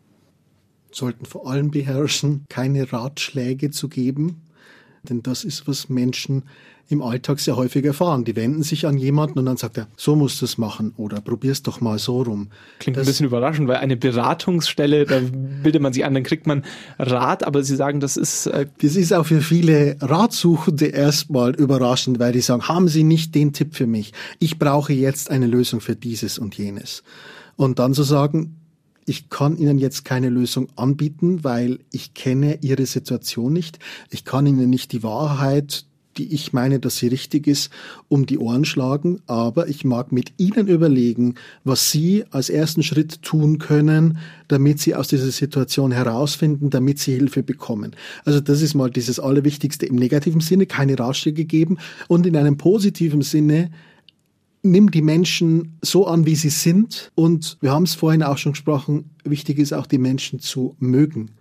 Sollten 0.93 1.27
vor 1.27 1.47
allem 1.47 1.71
beherrschen, 1.71 2.47
keine 2.49 2.91
Ratschläge 2.91 3.71
zu 3.71 3.91
geben, 3.91 4.41
denn 5.03 5.23
das 5.23 5.45
ist, 5.45 5.69
was 5.69 5.91
Menschen 5.91 6.45
im 6.89 7.03
Alltag 7.03 7.41
sehr 7.41 7.57
häufig 7.57 7.85
erfahren. 7.85 8.25
Die 8.25 8.37
wenden 8.37 8.63
sich 8.63 8.87
an 8.87 8.99
jemanden 8.99 9.39
und 9.39 9.47
dann 9.47 9.57
sagt 9.57 9.79
er, 9.79 9.89
so 9.97 10.17
musst 10.17 10.41
du 10.41 10.45
es 10.45 10.59
machen 10.59 10.93
oder 10.97 11.21
probier's 11.21 11.63
doch 11.63 11.81
mal 11.81 11.99
so 11.99 12.23
rum. 12.23 12.49
Klingt 12.79 12.97
das, 12.97 13.07
ein 13.07 13.11
bisschen 13.11 13.27
überraschend, 13.27 13.69
weil 13.69 13.77
eine 13.79 13.97
Beratungsstelle, 13.97 15.07
da 15.07 15.21
bildet 15.63 15.81
man 15.81 15.93
sich 15.93 16.05
an, 16.05 16.15
dann 16.15 16.23
kriegt 16.23 16.47
man 16.47 16.65
Rat, 16.99 17.47
aber 17.47 17.63
Sie 17.63 17.77
sagen, 17.77 18.01
das 18.01 18.17
ist... 18.17 18.47
Äh 18.47 18.67
das 18.81 18.97
ist 18.97 19.13
auch 19.13 19.27
für 19.27 19.41
viele 19.41 19.97
Ratsuchende 20.01 20.87
erstmal 20.87 21.55
überraschend, 21.55 22.19
weil 22.19 22.33
die 22.33 22.41
sagen, 22.41 22.69
haben 22.69 22.89
Sie 22.89 23.03
nicht 23.03 23.35
den 23.35 23.53
Tipp 23.53 23.75
für 23.75 23.87
mich? 23.87 24.13
Ich 24.39 24.59
brauche 24.59 24.93
jetzt 24.93 25.31
eine 25.31 25.47
Lösung 25.47 25.81
für 25.81 25.97
dieses 25.97 26.39
und 26.39 26.57
jenes. 26.57 27.03
Und 27.57 27.79
dann 27.79 27.95
zu 27.95 28.03
sagen, 28.03 28.57
ich 29.07 29.29
kann 29.29 29.57
Ihnen 29.57 29.79
jetzt 29.79 30.05
keine 30.05 30.29
Lösung 30.29 30.69
anbieten, 30.77 31.45
weil 31.45 31.81
ich 31.93 32.15
kenne 32.15 32.59
Ihre 32.63 32.87
Situation 32.87 33.53
nicht. 33.53 33.79
Ich 34.11 34.25
kann 34.25 34.47
Ihnen 34.47 34.71
nicht 34.71 34.93
die 34.93 35.03
Wahrheit 35.03 35.87
die 36.17 36.33
ich 36.33 36.53
meine, 36.53 36.81
dass 36.81 36.97
sie 36.97 37.09
richtig 37.09 37.47
ist, 37.47 37.71
um 38.09 38.27
die 38.27 38.39
Ohren 38.39 38.65
schlagen, 38.65 39.21
aber 39.27 39.69
ich 39.69 39.85
mag 39.85 40.13
mit 40.13 40.33
Ihnen 40.39 40.69
überlegen, 40.69 41.35
was 41.65 41.91
Sie 41.91 42.25
als 42.31 42.51
ersten 42.51 42.83
Schritt 42.83 43.23
tun 43.23 43.59
können, 43.59 44.19
damit 44.49 44.81
Sie 44.81 44.95
aus 44.95 45.09
dieser 45.09 45.31
Situation 45.31 45.93
herausfinden, 45.93 46.71
damit 46.71 46.99
Sie 46.99 47.15
Hilfe 47.15 47.43
bekommen. 47.43 47.97
Also 48.25 48.41
das 48.41 48.63
ist 48.63 48.75
mal 48.75 48.91
dieses 48.91 49.21
Allerwichtigste 49.21 49.87
im 49.87 49.97
negativen 49.97 50.41
Sinne, 50.41 50.67
keine 50.67 50.99
Ratschläge 50.99 51.45
geben 51.45 51.79
und 52.09 52.27
in 52.27 52.37
einem 52.37 52.57
positiven 52.57 53.23
Sinne 53.23 53.71
nimm 54.63 54.91
die 54.91 55.03
Menschen 55.03 55.77
so 55.83 56.07
an, 56.07 56.27
wie 56.27 56.35
sie 56.35 56.49
sind. 56.49 57.13
Und 57.15 57.59
wir 57.61 57.71
haben 57.71 57.83
es 57.83 57.95
vorhin 57.95 58.23
auch 58.23 58.39
schon 58.39 58.53
gesprochen, 58.53 59.11
wichtig 59.23 59.59
ist 59.59 59.75
auch 59.75 59.87
die 59.87 59.99
Menschen 59.99 60.41
zu 60.41 60.75
mögen 60.79 61.33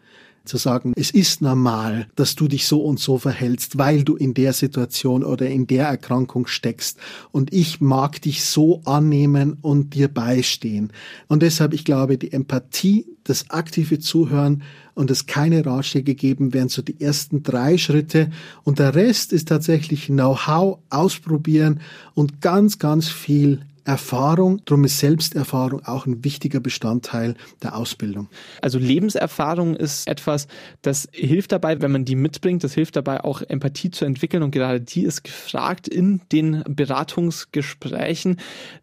zu 0.46 0.58
sagen, 0.58 0.94
es 0.96 1.12
ist 1.12 1.42
normal, 1.42 2.08
dass 2.16 2.36
du 2.36 2.48
dich 2.48 2.68
so 2.68 2.82
und 2.82 3.00
so 3.00 3.18
verhältst, 3.18 3.78
weil 3.78 4.04
du 4.04 4.16
in 4.16 4.34
der 4.34 4.54
Situation 4.54 5.24
oder 5.24 5.48
in 5.48 5.68
der 5.68 5.88
Erkrankung 5.88 6.48
steckst. 6.48 6.98
Und 7.32 7.54
ich 7.54 7.80
mag 7.80 8.22
dich 8.22 8.44
so 8.44 8.82
annehmen 8.84 9.58
und 9.62 9.94
dir 9.94 10.10
beistehen. 10.10 10.92
Und 11.28 11.44
deshalb, 11.44 11.74
ich 11.74 11.86
glaube, 11.86 12.18
die 12.18 12.34
Empathie, 12.34 13.06
das 13.24 13.50
aktive 13.52 14.00
Zuhören 14.00 14.64
und 14.96 15.10
es 15.12 15.26
keine 15.26 15.66
Ratschläge 15.66 16.14
geben, 16.14 16.54
wären 16.54 16.70
so 16.70 16.82
die 16.82 17.00
ersten 17.00 17.44
drei 17.44 17.78
Schritte. 17.78 18.30
Und 18.64 18.80
der 18.80 18.96
Rest 18.96 19.32
ist 19.32 19.48
tatsächlich 19.48 20.08
Know-how 20.08 20.80
ausprobieren 20.90 21.80
und 22.16 22.42
ganz, 22.42 22.80
ganz 22.80 23.08
viel 23.08 23.62
Erfahrung, 23.86 24.62
darum 24.66 24.86
ist 24.86 25.00
Selbsterfahrung 25.00 25.84
auch 25.86 26.06
ein 26.06 26.24
wichtiger 26.24 26.60
Bestandteil 26.60 27.36
der 27.62 27.76
Ausbildung. 27.76 28.30
Also 28.62 28.80
Lebenserfahrung 28.80 29.76
ist 29.76 30.08
etwas, 30.08 30.48
das 30.82 31.10
hilft 31.12 31.52
dabei, 31.52 31.82
wenn 31.82 31.92
man 31.92 32.06
die 32.06 32.16
mitbringt, 32.16 32.64
das 32.64 32.74
hilft 32.74 32.96
dabei 32.96 33.24
auch 33.24 33.42
Empathie 33.42 33.92
zu 33.92 34.06
entwickeln 34.06 34.42
und 34.42 34.52
gerade 34.52 34.80
die 34.80 35.04
ist 35.04 35.24
gefragt 35.24 35.88
in 35.88 36.22
den 36.32 36.64
Beratungsgesprächen. 36.68 38.38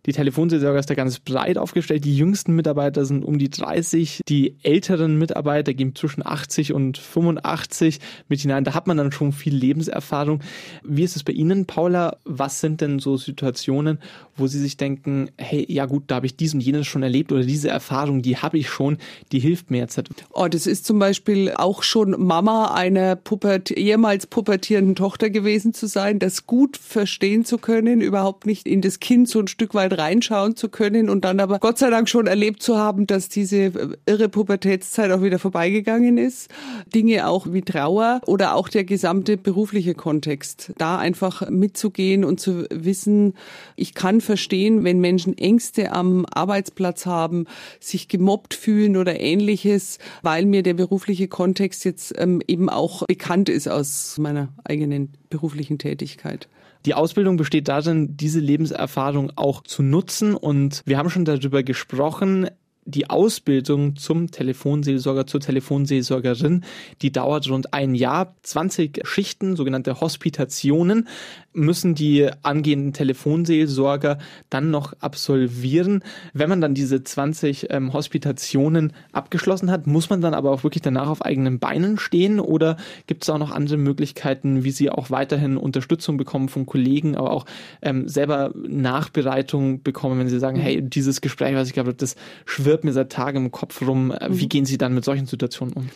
Die 0.04 0.12
Telefonseelsorge 0.12 0.78
ist 0.78 0.90
da 0.90 0.94
ganz 0.94 1.18
breit 1.18 1.56
aufgestellt. 1.56 2.04
Die 2.04 2.16
jüngsten 2.16 2.54
Mitarbeiter 2.54 3.04
sind 3.06 3.24
um 3.24 3.38
die 3.38 3.50
30, 3.50 4.20
die 4.28 4.56
älteren 4.62 5.18
Mitarbeiter 5.18 5.72
gehen 5.72 5.94
zwischen 5.94 6.24
80 6.26 6.74
und 6.74 6.98
85 6.98 8.00
mit 8.28 8.40
hinein. 8.40 8.64
Da 8.64 8.74
hat 8.74 8.86
man 8.86 8.98
dann 8.98 9.12
schon 9.12 9.32
viel 9.32 9.54
Lebenserfahrung. 9.54 10.40
Wie 10.84 11.04
ist 11.04 11.16
es 11.16 11.24
bei 11.24 11.32
Ihnen, 11.32 11.66
Paula? 11.66 12.18
Was 12.24 12.60
sind 12.60 12.80
denn 12.80 12.98
so 12.98 13.16
Situationen, 13.16 13.98
wo 14.36 14.46
Sie 14.46 14.58
sich 14.58 14.76
denken, 14.76 14.89
denken, 14.90 15.31
hey, 15.37 15.64
ja 15.68 15.87
gut, 15.87 16.05
da 16.09 16.16
habe 16.16 16.26
ich 16.26 16.37
dies 16.37 16.55
und 16.55 16.61
jenes 16.61 16.87
schon 16.87 17.03
erlebt 17.03 17.33
oder 17.33 17.42
diese 17.42 17.68
Erfahrung, 17.68 18.22
die 18.22 18.37
habe 18.37 18.59
ich 18.59 18.68
schon, 18.68 18.98
die 19.33 19.38
hilft 19.38 19.70
mir 19.70 19.79
jetzt. 19.79 20.00
Oh, 20.33 20.48
das 20.48 20.66
ist 20.66 20.87
zum 20.87 20.98
Beispiel 20.98 21.53
auch 21.55 21.83
schon 21.83 22.11
Mama 22.18 22.72
einer 22.74 23.16
Puppert, 23.16 23.70
ehemals 23.70 24.26
pubertierenden 24.26 24.94
Tochter 24.94 25.31
gewesen 25.31 25.74
zu 25.74 25.87
sein, 25.87 26.18
das 26.18 26.46
gut 26.46 26.76
verstehen 26.76 27.44
zu 27.44 27.59
können, 27.59 28.00
überhaupt 28.00 28.46
nicht 28.46 28.66
in 28.66 28.81
das 28.81 29.00
Kind 29.00 29.29
so 29.29 29.40
ein 29.40 29.48
Stück 29.48 29.74
weit 29.74 29.98
reinschauen 29.98 30.57
zu 30.57 30.68
können 30.68 31.11
und 31.11 31.24
dann 31.24 31.40
aber 31.40 31.59
Gott 31.59 31.79
sei 31.79 31.90
Dank 31.90 32.09
schon 32.09 32.26
erlebt 32.26 32.62
zu 32.62 32.79
haben, 32.79 33.07
dass 33.07 33.29
diese 33.29 33.96
irre 34.07 34.29
Pubertätszeit 34.29 35.11
auch 35.11 35.22
wieder 35.22 35.38
vorbeigegangen 35.38 36.18
ist. 36.18 36.50
Dinge 36.94 37.29
auch 37.29 37.46
wie 37.50 37.62
Trauer 37.62 38.20
oder 38.26 38.55
auch 38.55 38.68
der 38.68 38.85
gesamte 38.85 39.37
berufliche 39.37 39.94
Kontext. 39.94 40.72
Da 40.79 40.98
einfach 40.98 41.48
mitzugehen 41.50 42.24
und 42.24 42.40
zu 42.40 42.66
wissen, 42.70 43.35
ich 43.76 43.94
kann 43.94 44.20
verstehen, 44.20 44.80
wenn 44.85 45.01
Menschen 45.01 45.37
Ängste 45.37 45.93
am 45.93 46.27
Arbeitsplatz 46.33 47.07
haben, 47.07 47.47
sich 47.81 48.09
gemobbt 48.09 48.55
fühlen 48.55 48.97
oder 48.97 49.21
ähnliches, 49.21 49.99
weil 50.23 50.47
mir 50.47 50.62
der 50.62 50.75
berufliche 50.75 51.29
Kontext 51.29 51.85
jetzt 51.85 52.14
ähm, 52.19 52.43
eben 52.47 52.69
auch 52.69 53.07
bekannt 53.07 53.49
ist 53.49 53.69
aus 53.69 54.19
meiner 54.19 54.49
eigenen 54.64 55.12
beruflichen 55.29 55.79
Tätigkeit. 55.79 56.49
Die 56.87 56.95
Ausbildung 56.95 57.37
besteht 57.37 57.69
darin, 57.69 58.16
diese 58.16 58.40
Lebenserfahrung 58.40 59.33
auch 59.37 59.62
zu 59.62 59.83
nutzen. 59.83 60.35
Und 60.35 60.81
wir 60.87 60.97
haben 60.97 61.11
schon 61.11 61.27
darüber 61.27 61.62
gesprochen, 61.62 62.49
die 62.85 63.11
Ausbildung 63.11 63.97
zum 63.97 64.31
Telefonseelsorger, 64.31 65.27
zur 65.27 65.40
Telefonseelsorgerin, 65.40 66.64
die 67.03 67.12
dauert 67.12 67.49
rund 67.49 67.73
ein 67.75 67.95
Jahr. 67.95 68.35
20 68.43 69.03
Schichten, 69.05 69.55
sogenannte 69.55 70.01
Hospitationen, 70.01 71.09
müssen 71.53 71.95
die 71.95 72.29
angehenden 72.43 72.93
Telefonseelsorger 72.93 74.19
dann 74.51 74.71
noch 74.71 74.95
absolvieren. 75.01 76.03
Wenn 76.33 76.49
man 76.49 76.61
dann 76.61 76.75
diese 76.75 77.03
20 77.03 77.69
ähm, 77.71 77.93
Hospitationen 77.93 78.93
abgeschlossen 79.12 79.71
hat, 79.71 79.87
muss 79.87 80.11
man 80.11 80.21
dann 80.21 80.35
aber 80.35 80.51
auch 80.51 80.64
wirklich 80.64 80.83
danach 80.83 81.09
auf 81.09 81.25
eigenen 81.25 81.59
Beinen 81.59 81.99
stehen 81.99 82.40
oder 82.40 82.77
gibt 83.07 83.25
es 83.25 83.31
auch 83.31 83.38
noch 83.38 83.51
andere 83.51 83.79
Möglichkeiten, 83.79 84.64
wie 84.64 84.71
sie 84.71 84.90
auch 84.90 85.11
weiterhin 85.11 85.57
Unterstützung 85.57 86.16
bekommen 86.16 86.49
von 86.49 86.66
Kollegen, 86.66 87.16
aber 87.16 87.33
auch 87.33 87.47
ähm, 87.83 88.09
selber 88.09 88.53
Nachbereitung 88.55 89.83
bekommen, 89.83 90.19
wenn 90.19 90.29
sie 90.29 90.38
sagen, 90.38 90.59
mhm. 90.59 90.62
hey, 90.62 90.83
dieses 90.83 91.21
Gespräch, 91.21 91.55
was 91.55 91.69
ich 91.69 91.75
glaube, 91.75 91.95
das 91.95 92.14
schwirrt 92.47 92.69
mir 92.85 92.92
seit 92.92 93.11
Tagen 93.11 93.38
im 93.38 93.50
Kopf 93.50 93.83
rum. 93.83 94.11
Äh, 94.12 94.28
wie 94.30 94.44
mhm. 94.44 94.48
gehen 94.48 94.64
Sie 94.64 94.78
dann 94.78 94.94
mit 94.94 95.04
solchen 95.04 95.26
Situationen 95.26 95.74
um? 95.74 95.90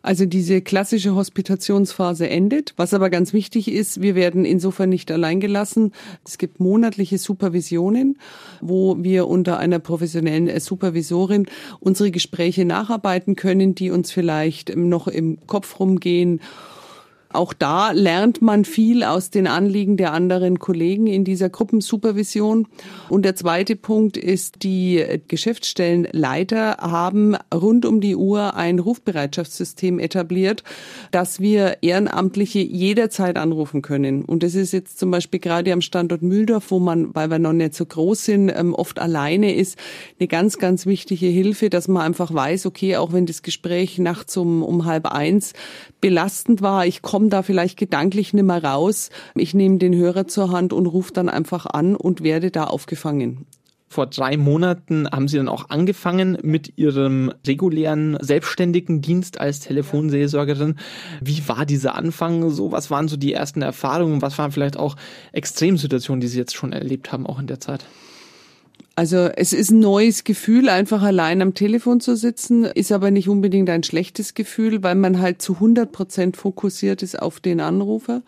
Also 0.00 0.26
diese 0.26 0.62
klassische 0.62 1.14
Hospitationsphase 1.14 2.30
endet. 2.30 2.72
Was 2.76 2.94
aber 2.94 3.10
ganz 3.10 3.32
wichtig 3.32 3.70
ist, 3.70 4.00
wir 4.00 4.14
werden 4.14 4.44
insofern 4.44 4.88
nicht 4.88 5.10
allein 5.10 5.40
gelassen. 5.40 5.92
Es 6.24 6.38
gibt 6.38 6.60
monatliche 6.60 7.18
Supervisionen, 7.18 8.16
wo 8.60 8.96
wir 9.02 9.26
unter 9.26 9.58
einer 9.58 9.80
professionellen 9.80 10.60
Supervisorin 10.60 11.46
unsere 11.80 12.12
Gespräche 12.12 12.64
nacharbeiten 12.64 13.34
können, 13.34 13.74
die 13.74 13.90
uns 13.90 14.12
vielleicht 14.12 14.76
noch 14.76 15.08
im 15.08 15.46
Kopf 15.46 15.80
rumgehen 15.80 16.40
auch 17.30 17.52
da 17.52 17.92
lernt 17.92 18.40
man 18.40 18.64
viel 18.64 19.02
aus 19.02 19.28
den 19.28 19.46
Anliegen 19.46 19.98
der 19.98 20.12
anderen 20.14 20.58
Kollegen 20.58 21.06
in 21.06 21.24
dieser 21.24 21.50
Gruppensupervision. 21.50 22.66
Und 23.10 23.24
der 23.24 23.36
zweite 23.36 23.76
Punkt 23.76 24.16
ist, 24.16 24.62
die 24.62 25.04
Geschäftsstellenleiter 25.28 26.78
haben 26.80 27.36
rund 27.54 27.84
um 27.84 28.00
die 28.00 28.16
Uhr 28.16 28.56
ein 28.56 28.78
Rufbereitschaftssystem 28.78 29.98
etabliert, 29.98 30.64
dass 31.10 31.38
wir 31.38 31.78
Ehrenamtliche 31.82 32.60
jederzeit 32.60 33.36
anrufen 33.36 33.82
können. 33.82 34.24
Und 34.24 34.42
das 34.42 34.54
ist 34.54 34.72
jetzt 34.72 34.98
zum 34.98 35.10
Beispiel 35.10 35.40
gerade 35.40 35.72
am 35.74 35.82
Standort 35.82 36.22
Mühldorf, 36.22 36.70
wo 36.70 36.78
man, 36.78 37.14
weil 37.14 37.30
wir 37.30 37.38
noch 37.38 37.52
nicht 37.52 37.74
so 37.74 37.84
groß 37.84 38.24
sind, 38.24 38.48
ähm, 38.48 38.74
oft 38.74 38.98
alleine 38.98 39.54
ist, 39.54 39.78
eine 40.18 40.28
ganz, 40.28 40.56
ganz 40.56 40.86
wichtige 40.86 41.26
Hilfe, 41.26 41.68
dass 41.68 41.88
man 41.88 42.02
einfach 42.02 42.32
weiß, 42.32 42.64
okay, 42.64 42.96
auch 42.96 43.12
wenn 43.12 43.26
das 43.26 43.42
Gespräch 43.42 43.98
nachts 43.98 44.36
um, 44.38 44.62
um 44.62 44.86
halb 44.86 45.06
eins 45.06 45.52
belastend 46.00 46.62
war, 46.62 46.86
ich 46.86 47.02
komme 47.02 47.17
komme 47.18 47.30
da 47.30 47.42
vielleicht 47.42 47.76
gedanklich 47.76 48.32
nicht 48.32 48.44
mehr 48.44 48.62
raus. 48.62 49.10
Ich 49.34 49.52
nehme 49.52 49.78
den 49.78 49.92
Hörer 49.92 50.28
zur 50.28 50.52
Hand 50.52 50.72
und 50.72 50.86
rufe 50.86 51.12
dann 51.12 51.28
einfach 51.28 51.66
an 51.66 51.96
und 51.96 52.22
werde 52.22 52.52
da 52.52 52.62
aufgefangen. 52.62 53.44
Vor 53.88 54.06
drei 54.06 54.36
Monaten 54.36 55.10
haben 55.10 55.26
Sie 55.26 55.36
dann 55.36 55.48
auch 55.48 55.68
angefangen 55.68 56.38
mit 56.42 56.78
Ihrem 56.78 57.32
regulären 57.44 58.16
selbstständigen 58.20 59.02
Dienst 59.02 59.40
als 59.40 59.58
Telefonseelsorgerin. 59.58 60.76
Wie 61.20 61.42
war 61.48 61.66
dieser 61.66 61.96
Anfang 61.96 62.50
so? 62.50 62.70
Was 62.70 62.88
waren 62.88 63.08
so 63.08 63.16
die 63.16 63.32
ersten 63.32 63.62
Erfahrungen? 63.62 64.22
Was 64.22 64.38
waren 64.38 64.52
vielleicht 64.52 64.76
auch 64.76 64.94
Extremsituationen, 65.32 66.20
die 66.20 66.28
Sie 66.28 66.38
jetzt 66.38 66.54
schon 66.54 66.72
erlebt 66.72 67.10
haben, 67.10 67.26
auch 67.26 67.40
in 67.40 67.48
der 67.48 67.58
Zeit? 67.58 67.84
Also 68.98 69.28
es 69.36 69.52
ist 69.52 69.70
ein 69.70 69.78
neues 69.78 70.24
Gefühl, 70.24 70.68
einfach 70.68 71.02
allein 71.02 71.40
am 71.40 71.54
Telefon 71.54 72.00
zu 72.00 72.16
sitzen, 72.16 72.64
ist 72.64 72.90
aber 72.90 73.12
nicht 73.12 73.28
unbedingt 73.28 73.70
ein 73.70 73.84
schlechtes 73.84 74.34
Gefühl, 74.34 74.82
weil 74.82 74.96
man 74.96 75.20
halt 75.20 75.40
zu 75.40 75.52
100 75.52 75.92
Prozent 75.92 76.36
fokussiert 76.36 77.04
ist 77.04 77.16
auf 77.16 77.38
den 77.38 77.60
Anrufer. 77.60 78.22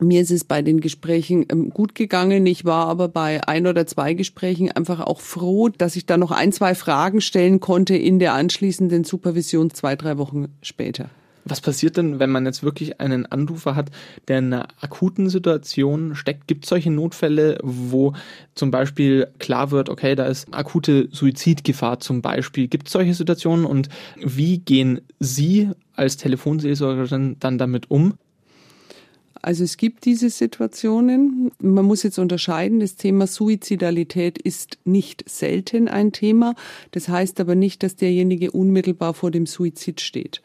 Mir 0.00 0.22
ist 0.22 0.32
es 0.32 0.42
bei 0.42 0.62
den 0.62 0.80
Gesprächen 0.80 1.46
ähm, 1.48 1.70
gut 1.70 1.94
gegangen. 1.94 2.44
Ich 2.44 2.64
war 2.64 2.88
aber 2.88 3.06
bei 3.06 3.46
ein 3.46 3.68
oder 3.68 3.86
zwei 3.86 4.14
Gesprächen 4.14 4.72
einfach 4.72 4.98
auch 4.98 5.20
froh, 5.20 5.68
dass 5.68 5.94
ich 5.94 6.06
da 6.06 6.16
noch 6.16 6.32
ein, 6.32 6.50
zwei 6.50 6.74
Fragen 6.74 7.20
stellen 7.20 7.60
konnte 7.60 7.94
in 7.94 8.18
der 8.18 8.34
anschließenden 8.34 9.04
Supervision 9.04 9.70
zwei, 9.70 9.94
drei 9.94 10.18
Wochen 10.18 10.48
später. 10.60 11.08
Was 11.44 11.60
passiert 11.60 11.96
denn, 11.96 12.18
wenn 12.18 12.30
man 12.30 12.46
jetzt 12.46 12.62
wirklich 12.62 13.00
einen 13.00 13.26
Anrufer 13.26 13.76
hat, 13.76 13.90
der 14.28 14.38
in 14.38 14.52
einer 14.52 14.68
akuten 14.80 15.28
Situation 15.28 16.14
steckt? 16.14 16.46
Gibt 16.46 16.64
es 16.64 16.70
solche 16.70 16.90
Notfälle, 16.90 17.58
wo 17.62 18.14
zum 18.54 18.70
Beispiel 18.70 19.28
klar 19.38 19.70
wird, 19.70 19.88
okay, 19.88 20.14
da 20.14 20.24
ist 20.26 20.52
akute 20.54 21.08
Suizidgefahr 21.12 22.00
zum 22.00 22.22
Beispiel? 22.22 22.68
Gibt 22.68 22.86
es 22.86 22.92
solche 22.92 23.14
Situationen 23.14 23.66
und 23.66 23.88
wie 24.16 24.58
gehen 24.58 25.00
Sie 25.20 25.70
als 25.94 26.16
Telefonseelsorgerin 26.16 27.36
dann 27.40 27.58
damit 27.58 27.90
um? 27.90 28.14
Also 29.44 29.62
es 29.62 29.76
gibt 29.76 30.06
diese 30.06 30.30
Situationen. 30.30 31.50
Man 31.60 31.84
muss 31.84 32.02
jetzt 32.02 32.18
unterscheiden, 32.18 32.80
das 32.80 32.96
Thema 32.96 33.26
Suizidalität 33.26 34.38
ist 34.38 34.78
nicht 34.86 35.28
selten 35.28 35.86
ein 35.86 36.12
Thema. 36.12 36.54
Das 36.92 37.10
heißt 37.10 37.40
aber 37.40 37.54
nicht, 37.54 37.82
dass 37.82 37.94
derjenige 37.94 38.52
unmittelbar 38.52 39.12
vor 39.12 39.30
dem 39.30 39.44
Suizid 39.44 40.00
steht. 40.00 40.40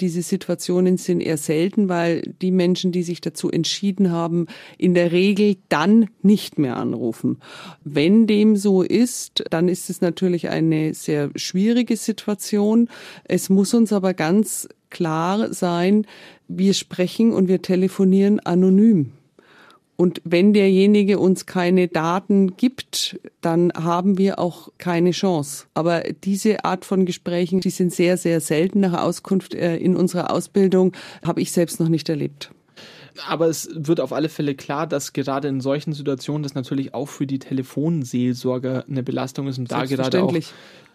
Diese 0.00 0.22
Situationen 0.22 0.96
sind 0.96 1.22
eher 1.22 1.38
selten, 1.38 1.88
weil 1.88 2.22
die 2.40 2.52
Menschen, 2.52 2.92
die 2.92 3.02
sich 3.02 3.20
dazu 3.20 3.50
entschieden 3.50 4.12
haben, 4.12 4.46
in 4.78 4.94
der 4.94 5.10
Regel 5.10 5.56
dann 5.68 6.08
nicht 6.22 6.56
mehr 6.56 6.76
anrufen. 6.76 7.38
Wenn 7.82 8.28
dem 8.28 8.54
so 8.54 8.82
ist, 8.82 9.42
dann 9.50 9.66
ist 9.66 9.90
es 9.90 10.00
natürlich 10.00 10.50
eine 10.50 10.94
sehr 10.94 11.30
schwierige 11.34 11.96
Situation. 11.96 12.90
Es 13.24 13.48
muss 13.48 13.74
uns 13.74 13.92
aber 13.92 14.14
ganz 14.14 14.68
klar 14.90 15.52
sein, 15.52 16.06
wir 16.48 16.74
sprechen 16.74 17.32
und 17.32 17.48
wir 17.48 17.62
telefonieren 17.62 18.40
anonym. 18.40 19.12
Und 19.96 20.20
wenn 20.24 20.52
derjenige 20.52 21.18
uns 21.18 21.46
keine 21.46 21.88
Daten 21.88 22.56
gibt, 22.58 23.18
dann 23.40 23.72
haben 23.72 24.18
wir 24.18 24.38
auch 24.38 24.68
keine 24.76 25.12
Chance. 25.12 25.66
Aber 25.72 26.02
diese 26.22 26.66
Art 26.66 26.84
von 26.84 27.06
Gesprächen, 27.06 27.60
die 27.60 27.70
sind 27.70 27.94
sehr, 27.94 28.18
sehr 28.18 28.40
selten 28.40 28.80
nach 28.80 29.02
Auskunft 29.02 29.54
äh, 29.54 29.76
in 29.76 29.96
unserer 29.96 30.30
Ausbildung, 30.30 30.92
habe 31.24 31.40
ich 31.40 31.50
selbst 31.50 31.80
noch 31.80 31.88
nicht 31.88 32.10
erlebt. 32.10 32.50
Aber 33.26 33.48
es 33.48 33.68
wird 33.72 34.00
auf 34.00 34.12
alle 34.12 34.28
Fälle 34.28 34.54
klar, 34.54 34.86
dass 34.86 35.12
gerade 35.12 35.48
in 35.48 35.60
solchen 35.60 35.92
Situationen 35.92 36.42
das 36.42 36.54
natürlich 36.54 36.94
auch 36.94 37.06
für 37.06 37.26
die 37.26 37.38
Telefonseelsorger 37.38 38.84
eine 38.88 39.02
Belastung 39.02 39.48
ist 39.48 39.58
und 39.58 39.70
da 39.70 39.84
gerade 39.84 40.22
auch 40.22 40.34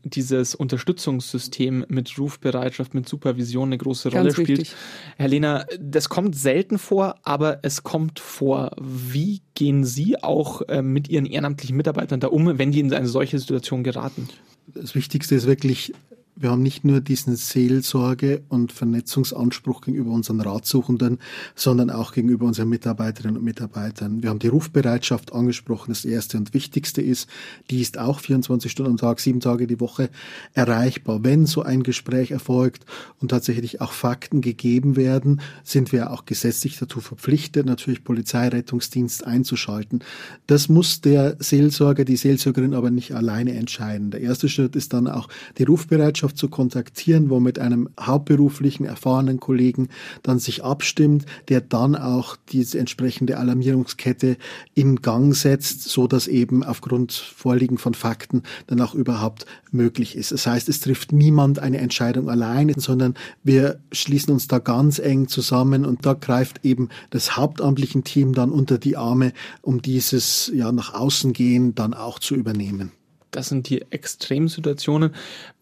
dieses 0.03 0.55
Unterstützungssystem 0.55 1.85
mit 1.87 2.17
Rufbereitschaft, 2.17 2.93
mit 2.93 3.07
Supervision 3.07 3.69
eine 3.69 3.77
große 3.77 4.09
Rolle 4.09 4.23
Ganz 4.23 4.33
spielt. 4.33 4.49
Wichtig. 4.49 4.75
Herr 5.17 5.27
Lehner, 5.27 5.67
das 5.79 6.09
kommt 6.09 6.35
selten 6.35 6.79
vor, 6.79 7.15
aber 7.23 7.59
es 7.61 7.83
kommt 7.83 8.19
vor. 8.19 8.71
Wie 8.79 9.41
gehen 9.53 9.83
Sie 9.83 10.21
auch 10.21 10.63
äh, 10.63 10.81
mit 10.81 11.09
Ihren 11.09 11.25
ehrenamtlichen 11.25 11.77
Mitarbeitern 11.77 12.19
da 12.19 12.27
um, 12.27 12.57
wenn 12.57 12.71
die 12.71 12.79
in 12.79 12.93
eine 12.93 13.07
solche 13.07 13.37
Situation 13.37 13.83
geraten? 13.83 14.27
Das 14.73 14.95
Wichtigste 14.95 15.35
ist 15.35 15.45
wirklich 15.45 15.93
wir 16.41 16.49
haben 16.49 16.63
nicht 16.63 16.83
nur 16.83 17.01
diesen 17.01 17.35
Seelsorge- 17.35 18.41
und 18.49 18.71
Vernetzungsanspruch 18.71 19.81
gegenüber 19.81 20.11
unseren 20.11 20.41
Ratsuchenden, 20.41 21.19
sondern 21.55 21.89
auch 21.89 22.13
gegenüber 22.13 22.45
unseren 22.45 22.69
Mitarbeiterinnen 22.69 23.37
und 23.37 23.43
Mitarbeitern. 23.43 24.23
Wir 24.23 24.29
haben 24.29 24.39
die 24.39 24.47
Rufbereitschaft 24.47 25.33
angesprochen. 25.33 25.91
Das 25.91 26.05
erste 26.05 26.37
und 26.37 26.53
wichtigste 26.53 27.01
ist, 27.01 27.29
die 27.69 27.81
ist 27.81 27.97
auch 27.99 28.19
24 28.19 28.71
Stunden 28.71 28.91
am 28.91 28.97
Tag, 28.97 29.19
sieben 29.19 29.39
Tage 29.39 29.67
die 29.67 29.79
Woche 29.79 30.09
erreichbar. 30.53 31.23
Wenn 31.23 31.45
so 31.45 31.61
ein 31.61 31.83
Gespräch 31.83 32.31
erfolgt 32.31 32.85
und 33.19 33.29
tatsächlich 33.29 33.81
auch 33.81 33.91
Fakten 33.91 34.41
gegeben 34.41 34.95
werden, 34.95 35.41
sind 35.63 35.91
wir 35.91 36.11
auch 36.11 36.25
gesetzlich 36.25 36.77
dazu 36.77 37.01
verpflichtet, 37.01 37.65
natürlich 37.65 38.03
Polizeirettungsdienst 38.03 39.25
einzuschalten. 39.25 40.03
Das 40.47 40.69
muss 40.69 41.01
der 41.01 41.35
Seelsorger, 41.39 42.05
die 42.05 42.17
Seelsorgerin 42.17 42.73
aber 42.73 42.89
nicht 42.89 43.13
alleine 43.13 43.53
entscheiden. 43.53 44.11
Der 44.11 44.21
erste 44.21 44.49
Schritt 44.49 44.75
ist 44.75 44.93
dann 44.93 45.07
auch 45.07 45.27
die 45.57 45.63
Rufbereitschaft 45.63 46.30
Bereitschaft 46.31 46.37
zu 46.37 46.49
kontaktieren, 46.49 47.29
wo 47.29 47.39
mit 47.39 47.59
einem 47.59 47.89
hauptberuflichen, 47.99 48.85
erfahrenen 48.85 49.39
Kollegen 49.39 49.89
dann 50.23 50.39
sich 50.39 50.63
abstimmt, 50.63 51.25
der 51.49 51.61
dann 51.61 51.95
auch 51.95 52.37
diese 52.51 52.79
entsprechende 52.79 53.37
Alarmierungskette 53.37 54.37
in 54.73 54.97
Gang 55.01 55.35
setzt, 55.35 55.83
so 55.83 56.07
dass 56.07 56.27
eben 56.27 56.63
aufgrund 56.63 57.11
Vorliegen 57.11 57.77
von 57.77 57.93
Fakten 57.93 58.43
dann 58.67 58.81
auch 58.81 58.95
überhaupt 58.95 59.45
möglich 59.71 60.15
ist. 60.15 60.31
Das 60.31 60.47
heißt, 60.47 60.69
es 60.69 60.79
trifft 60.79 61.11
niemand 61.11 61.59
eine 61.59 61.79
Entscheidung 61.79 62.29
alleine, 62.29 62.73
sondern 62.77 63.15
wir 63.43 63.79
schließen 63.91 64.33
uns 64.33 64.47
da 64.47 64.59
ganz 64.59 64.99
eng 64.99 65.27
zusammen 65.27 65.85
und 65.85 66.05
da 66.05 66.13
greift 66.13 66.65
eben 66.65 66.89
das 67.09 67.35
hauptamtlichen 67.35 68.03
Team 68.03 68.33
dann 68.33 68.51
unter 68.51 68.77
die 68.77 68.97
Arme, 68.97 69.33
um 69.61 69.81
dieses 69.81 70.51
ja 70.53 70.71
nach 70.71 70.93
außen 70.93 71.33
gehen 71.33 71.75
dann 71.75 71.93
auch 71.93 72.19
zu 72.19 72.35
übernehmen. 72.35 72.91
Das 73.31 73.47
sind 73.47 73.69
die 73.69 73.81
Extremsituationen 73.91 75.11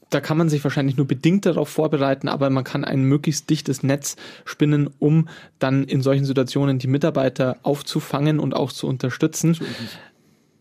da 0.10 0.22
kann 0.22 0.38
man 0.38 0.50
sich 0.50 0.63
wahrscheinlich 0.63 0.98
nur 0.98 1.08
bedingt 1.08 1.45
darauf 1.45 1.69
vorbereiten, 1.69 2.28
aber 2.28 2.50
man 2.50 2.63
kann 2.63 2.84
ein 2.84 3.04
möglichst 3.04 3.50
dichtes 3.50 3.84
Netz 3.84 4.15
spinnen, 4.45 4.89
um 5.00 5.30
dann 5.60 5.84
in 5.84 6.02
solchen 6.02 6.26
Situationen 6.26 6.80
die 6.80 6.88
Mitarbeiter 6.88 7.58
aufzufangen 7.63 8.39
und 8.39 8.56
auch 8.56 8.72
zu 8.72 8.88
unterstützen. 8.88 9.58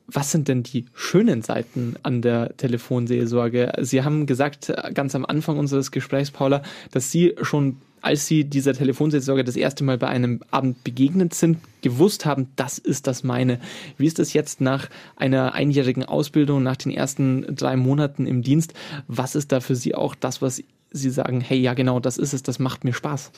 Was 0.06 0.32
sind 0.32 0.48
denn 0.48 0.62
die 0.62 0.86
schönen 0.94 1.42
Seiten 1.42 1.96
an 2.02 2.22
der 2.22 2.56
Telefonseelsorge? 2.56 3.72
Sie 3.80 4.02
haben 4.02 4.24
gesagt, 4.24 4.72
ganz 4.94 5.14
am 5.14 5.26
Anfang 5.26 5.58
unseres 5.58 5.90
Gesprächs, 5.90 6.30
Paula, 6.30 6.62
dass 6.90 7.10
Sie 7.10 7.34
schon, 7.42 7.76
als 8.02 8.26
Sie 8.26 8.44
dieser 8.44 8.74
Telefonseelsorge 8.74 9.44
das 9.44 9.56
erste 9.56 9.84
Mal 9.84 9.98
bei 9.98 10.08
einem 10.08 10.40
Abend 10.50 10.82
begegnet 10.84 11.34
sind, 11.34 11.58
gewusst 11.82 12.26
haben, 12.26 12.48
das 12.56 12.78
ist 12.78 13.06
das 13.06 13.24
meine. 13.24 13.60
Wie 13.96 14.06
ist 14.06 14.18
das 14.18 14.32
jetzt 14.32 14.60
nach 14.60 14.88
einer 15.16 15.54
einjährigen 15.54 16.04
Ausbildung, 16.04 16.62
nach 16.62 16.76
den 16.76 16.92
ersten 16.92 17.54
drei 17.54 17.76
Monaten 17.76 18.26
im 18.26 18.42
Dienst? 18.42 18.74
Was 19.06 19.34
ist 19.34 19.52
da 19.52 19.60
für 19.60 19.76
Sie 19.76 19.94
auch 19.94 20.14
das, 20.14 20.42
was 20.42 20.62
Sie 20.90 21.10
sagen, 21.10 21.40
hey, 21.40 21.58
ja 21.58 21.74
genau, 21.74 22.00
das 22.00 22.18
ist 22.18 22.32
es, 22.32 22.42
das 22.42 22.58
macht 22.58 22.84
mir 22.84 22.94
Spaß? 22.94 23.30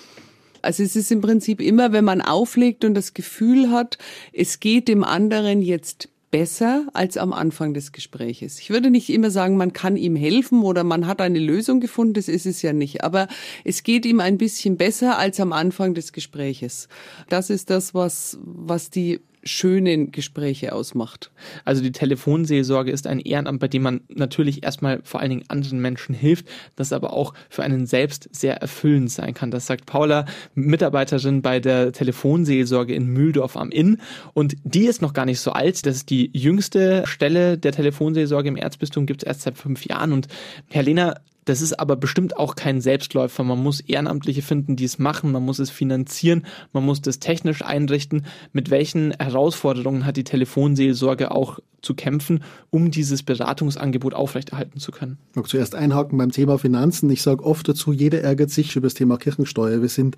Also 0.63 0.83
es 0.83 0.95
ist 0.95 1.11
im 1.11 1.21
Prinzip 1.21 1.61
immer, 1.61 1.93
wenn 1.93 2.05
man 2.05 2.21
auflegt 2.21 2.85
und 2.85 2.95
das 2.95 3.15
Gefühl 3.15 3.71
hat, 3.71 3.99
es 4.33 4.61
geht 4.61 4.89
dem 4.89 5.05
anderen 5.05 5.63
jetzt 5.63 6.09
besser 6.31 6.87
als 6.93 7.17
am 7.17 7.33
Anfang 7.33 7.75
des 7.75 7.93
Gespräches. 7.93 8.61
Ich 8.61 8.71
würde 8.71 8.91
nicht 8.91 9.11
immer 9.11 9.31
sagen, 9.31 9.57
man 9.57 9.73
kann 9.73 9.97
ihm 9.97 10.17
helfen 10.17 10.63
oder 10.63 10.85
man 10.85 11.07
hat 11.07 11.21
eine 11.21 11.39
Lösung 11.39 11.81
gefunden, 11.81 12.15
das 12.15 12.29
ist 12.29 12.47
es 12.47 12.63
ja 12.63 12.73
nicht. 12.73 13.03
Aber 13.03 13.29
es 13.65 13.83
geht 13.83 14.07
ihm 14.07 14.21
ein 14.21 14.39
bisschen 14.39 14.77
besser 14.77 15.19
als 15.19 15.41
am 15.41 15.53
Anfang 15.53 15.95
des 15.95 16.13
Gespräches. 16.13 16.89
Das 17.29 17.51
ist 17.51 17.71
das, 17.71 17.95
was, 17.95 18.39
was 18.43 18.91
die 18.91 19.21
schönen 19.43 20.13
Gespräche 20.13 20.73
ausmacht. 20.73 21.31
Also 21.65 21.83
die 21.83 21.93
Telefonseelsorge 21.93 22.91
ist 22.91 23.07
ein 23.07 23.21
Ehrenamt, 23.21 23.61
bei 23.61 23.69
dem 23.69 23.83
man 23.83 24.01
natürlich 24.09 24.63
erstmal 24.63 25.01
vor 25.05 25.21
allen 25.21 25.31
Dingen 25.31 25.45
anderen 25.49 25.81
Menschen 25.81 26.15
hilft, 26.15 26.47
das 26.77 26.93
aber 26.93 27.13
auch 27.13 27.35
für 27.49 27.63
einen 27.63 27.87
selbst 27.87 28.29
sehr 28.33 28.57
erfüllend 28.57 29.11
sein 29.11 29.35
kann. 29.35 29.51
Das 29.51 29.67
sagt 29.67 29.87
Paula, 29.87 30.27
Mitarbeiterin 30.55 31.43
bei 31.43 31.61
der 31.61 31.93
Telefonseelsorge 31.93 32.95
in 32.95 33.07
Mühldorf 33.07 33.57
am 33.57 33.71
Inn. 33.71 33.99
Und 34.35 34.57
die 34.65 34.87
ist 34.87 35.03
noch 35.03 35.13
gar 35.13 35.27
nicht 35.27 35.41
so 35.41 35.53
alt. 35.53 35.87
Das 35.87 35.97
ist 35.97 36.11
die 36.11 36.31
jüngste 36.33 37.07
Stelle 37.07 37.59
der 37.59 37.73
Telefonseelsorge 37.73 38.49
im 38.49 38.57
Erzbistum, 38.57 39.07
gibt 39.07 39.23
es 39.23 39.27
erst 39.27 39.43
seit 39.43 39.57
fünf 39.57 39.85
Jahren. 39.85 40.13
Und 40.13 40.29
Herr 40.69 40.83
Lehner, 40.83 41.21
das 41.45 41.61
ist 41.61 41.79
aber 41.79 41.97
bestimmt 41.97 42.37
auch 42.37 42.55
kein 42.55 42.81
Selbstläufer. 42.81 43.45
Man 43.45 43.63
muss 43.63 43.81
Ehrenamtliche 43.81 44.43
finden, 44.43 44.77
die 44.77 44.85
es 44.85 44.99
machen. 44.99 45.33
Man 45.33 45.45
muss 45.45 45.59
es 45.59 45.71
finanzieren. 45.71 46.47
Man 46.73 46.85
muss 46.85 47.01
das 47.01 47.19
technisch 47.19 47.63
einrichten. 47.63 48.27
Mit 48.53 48.71
welchen 48.71 49.13
Herausforderungen 49.19 50.05
hat 50.05 50.17
die 50.17 50.25
Telefonseelsorge 50.25 51.31
auch 51.31 51.59
zu 51.83 51.95
kämpfen, 51.95 52.43
um 52.71 52.91
dieses 52.91 53.23
Beratungsangebot 53.23 54.15
aufrechterhalten 54.15 54.81
zu 54.81 54.93
können? 54.93 55.19
Ich 55.31 55.37
mag 55.37 55.49
zuerst 55.49 55.75
einhaken 55.75 56.19
beim 56.19 56.31
Thema 56.31 56.59
Finanzen. 56.59 57.11
Ich 57.11 57.23
sage 57.23 57.45
oft 57.45 57.69
dazu, 57.69 57.93
jeder 57.93 58.23
ärgert 58.23 58.51
sich 58.51 58.75
über 58.77 58.87
das 58.87 58.95
Thema 58.95 59.17
Kirchensteuer. 59.17 59.83
Wir 59.83 59.89
sind 59.89 60.17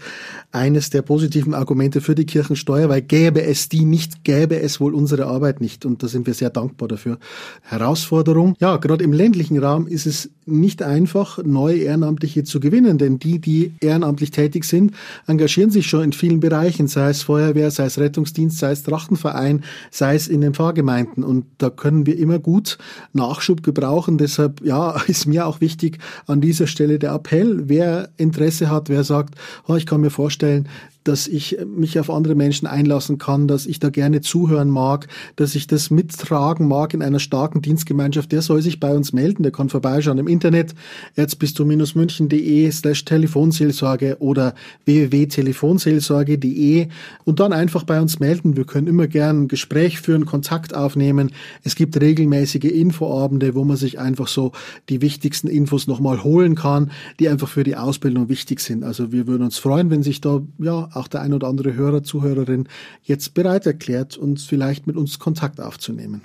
eines 0.51 0.91
der 0.91 1.03
positiven 1.03 1.55
Argumente 1.55 2.01
für 2.01 2.15
die 2.15 2.27
Kirchensteuer, 2.27 2.89
weil 2.89 3.03
gäbe 3.03 3.43
es 3.43 3.69
die 3.69 3.85
nicht, 3.85 4.25
gäbe 4.25 4.61
es 4.61 4.81
wohl 4.81 4.95
unsere 4.95 5.27
Arbeit 5.27 5.61
nicht. 5.61 5.85
Und 5.85 6.03
da 6.03 6.09
sind 6.09 6.27
wir 6.27 6.35
sehr 6.35 6.51
dankbar 6.51 6.89
dafür. 6.89 7.19
Herausforderung. 7.63 8.55
Ja, 8.61 8.77
gerade 8.77 9.05
im 9.05 9.13
ländlichen 9.13 9.59
Raum 9.59 9.87
ist 9.87 10.07
es 10.07 10.31
nicht 10.45 10.83
einfach, 10.83 11.39
neue 11.45 11.79
Ehrenamtliche 11.79 12.45
zu 12.45 12.59
gewinnen, 12.59 12.99
denn 12.99 13.19
die, 13.19 13.39
die 13.39 13.73
ehrenamtlich 13.81 14.31
tätig 14.31 14.65
sind, 14.65 14.93
engagieren 15.27 15.71
sich 15.71 15.87
schon 15.87 16.03
in 16.05 16.13
vielen 16.13 16.41
Bereichen, 16.41 16.89
sei 16.89 17.11
es 17.11 17.23
Feuerwehr, 17.23 17.71
sei 17.71 17.85
es 17.85 17.99
Rettungsdienst, 17.99 18.59
sei 18.59 18.73
es 18.73 18.83
Trachtenverein, 18.83 19.63
sei 19.91 20.15
es 20.15 20.29
in 20.29 20.41
den 20.41 20.55
Pfarrgemeinden. 20.55 21.23
Und 21.23 21.47
da 21.63 21.71
können 21.71 22.07
wir 22.07 22.19
immer 22.19 22.39
gut 22.39 22.79
Nachschub 23.13 23.63
gebrauchen. 23.63 24.19
Deshalb, 24.19 24.61
ja, 24.65 25.01
ist 25.07 25.27
mir 25.27 25.47
auch 25.47 25.61
wichtig 25.61 25.99
an 26.27 26.41
dieser 26.41 26.67
Stelle 26.67 26.99
der 26.99 27.13
Appell, 27.13 27.69
wer 27.69 28.11
Interesse 28.17 28.71
hat, 28.71 28.89
wer 28.89 29.05
sagt, 29.05 29.35
oh, 29.69 29.77
ich 29.77 29.87
kann 29.87 30.01
mir 30.01 30.11
vorstellen, 30.11 30.69
dass 31.05 31.27
ich 31.27 31.59
mich 31.67 31.99
auf 31.99 32.11
andere 32.11 32.35
Menschen 32.35 32.67
einlassen 32.67 33.19
kann, 33.19 33.49
dass 33.49 33.67
ich 33.67 33.81
da 33.81 33.91
gerne 33.91 34.21
zuhören 34.21 34.71
mag, 34.71 35.09
dass 35.37 35.55
ich 35.55 35.67
das 35.67 35.91
mittragen 35.91 36.69
mag 36.69 36.95
in 36.95 37.03
einer 37.03 37.19
starken 37.19 37.63
Dienstgemeinschaft, 37.63 38.33
der 38.33 38.43
soll 38.43 38.63
sich 38.63 38.81
bei 38.81 38.95
uns 38.95 39.13
melden, 39.13 39.43
der 39.43 39.53
kann 39.53 39.69
vorbeischauen 39.69 40.19
im 40.19 40.29
Internet 40.29 40.75
erzbistum-münchen.de 41.17 42.71
slash 42.71 43.05
Telefonseelsorge 43.05 44.17
oder 44.21 44.55
www.telefonseelsorge.de 44.85 46.89
und 47.25 47.41
dann 47.41 47.53
einfach 47.53 47.85
bei 47.85 48.01
uns 48.01 48.21
melden. 48.21 48.57
Wir 48.57 48.65
können 48.65 48.87
immer 48.87 49.07
gern 49.07 49.43
ein 49.43 49.49
Gespräch 49.49 50.01
führen, 50.01 50.27
Kontakt 50.27 50.75
aufnehmen. 50.75 51.33
Es 51.65 51.75
gibt 51.75 52.01
regelmäßige 52.01 52.65
Infoabende, 52.65 53.55
wo 53.55 53.65
man 53.65 53.77
sich 53.77 53.99
einfach 53.99 54.29
so 54.29 54.53
die 54.89 55.01
wichtigsten 55.01 55.49
Infos 55.49 55.87
nochmal 55.87 56.23
holen 56.23 56.55
kann, 56.55 56.91
die 57.19 57.29
einfach 57.29 57.49
für 57.49 57.65
die 57.65 57.77
Ausbildung 57.77 58.29
wichtig 58.29 58.61
sind. 58.61 58.85
Also 58.85 59.13
wir 59.13 59.27
würden 59.27 59.43
uns 59.43 59.59
freuen, 59.59 59.91
wenn 59.91 60.03
sich 60.03 60.21
da 60.21 60.41
ja 60.59 60.89
auch 60.95 61.09
der 61.09 61.23
ein 61.23 61.33
oder 61.35 61.49
andere 61.49 61.75
Hörer, 61.75 62.03
Zuhörerin 62.03 62.69
jetzt 63.03 63.35
bereit 63.35 63.67
erklärt, 63.67 64.17
uns 64.17 64.45
vielleicht 64.45 64.87
mit 64.87 64.97
uns 64.97 65.19
Kontakt 65.19 65.61
aufzunehmen. 65.61 66.23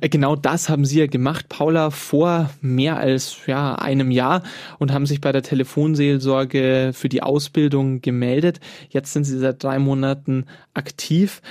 Äh, 0.00 0.08
genau 0.08 0.36
das 0.36 0.68
haben 0.68 0.84
Sie 0.84 0.98
ja 0.98 1.06
gemacht, 1.06 1.48
Paula, 1.48 1.90
vor 1.90 2.50
mehr 2.60 2.98
als 2.98 3.38
ja, 3.46 3.74
einem 3.74 4.10
Jahr 4.10 4.42
und 4.78 4.92
haben 4.92 5.06
sich 5.06 5.20
bei 5.20 5.32
der 5.32 5.42
Telefonseelsorge 5.42 6.92
für 6.94 7.08
die 7.08 7.22
Ausbildung 7.22 8.00
gemeldet. 8.00 8.60
Jetzt 8.90 9.12
sind 9.12 9.24
Sie 9.24 9.38
seit 9.38 9.62
drei 9.62 9.78
Monaten 9.78 10.46
aktiv. 10.74 11.42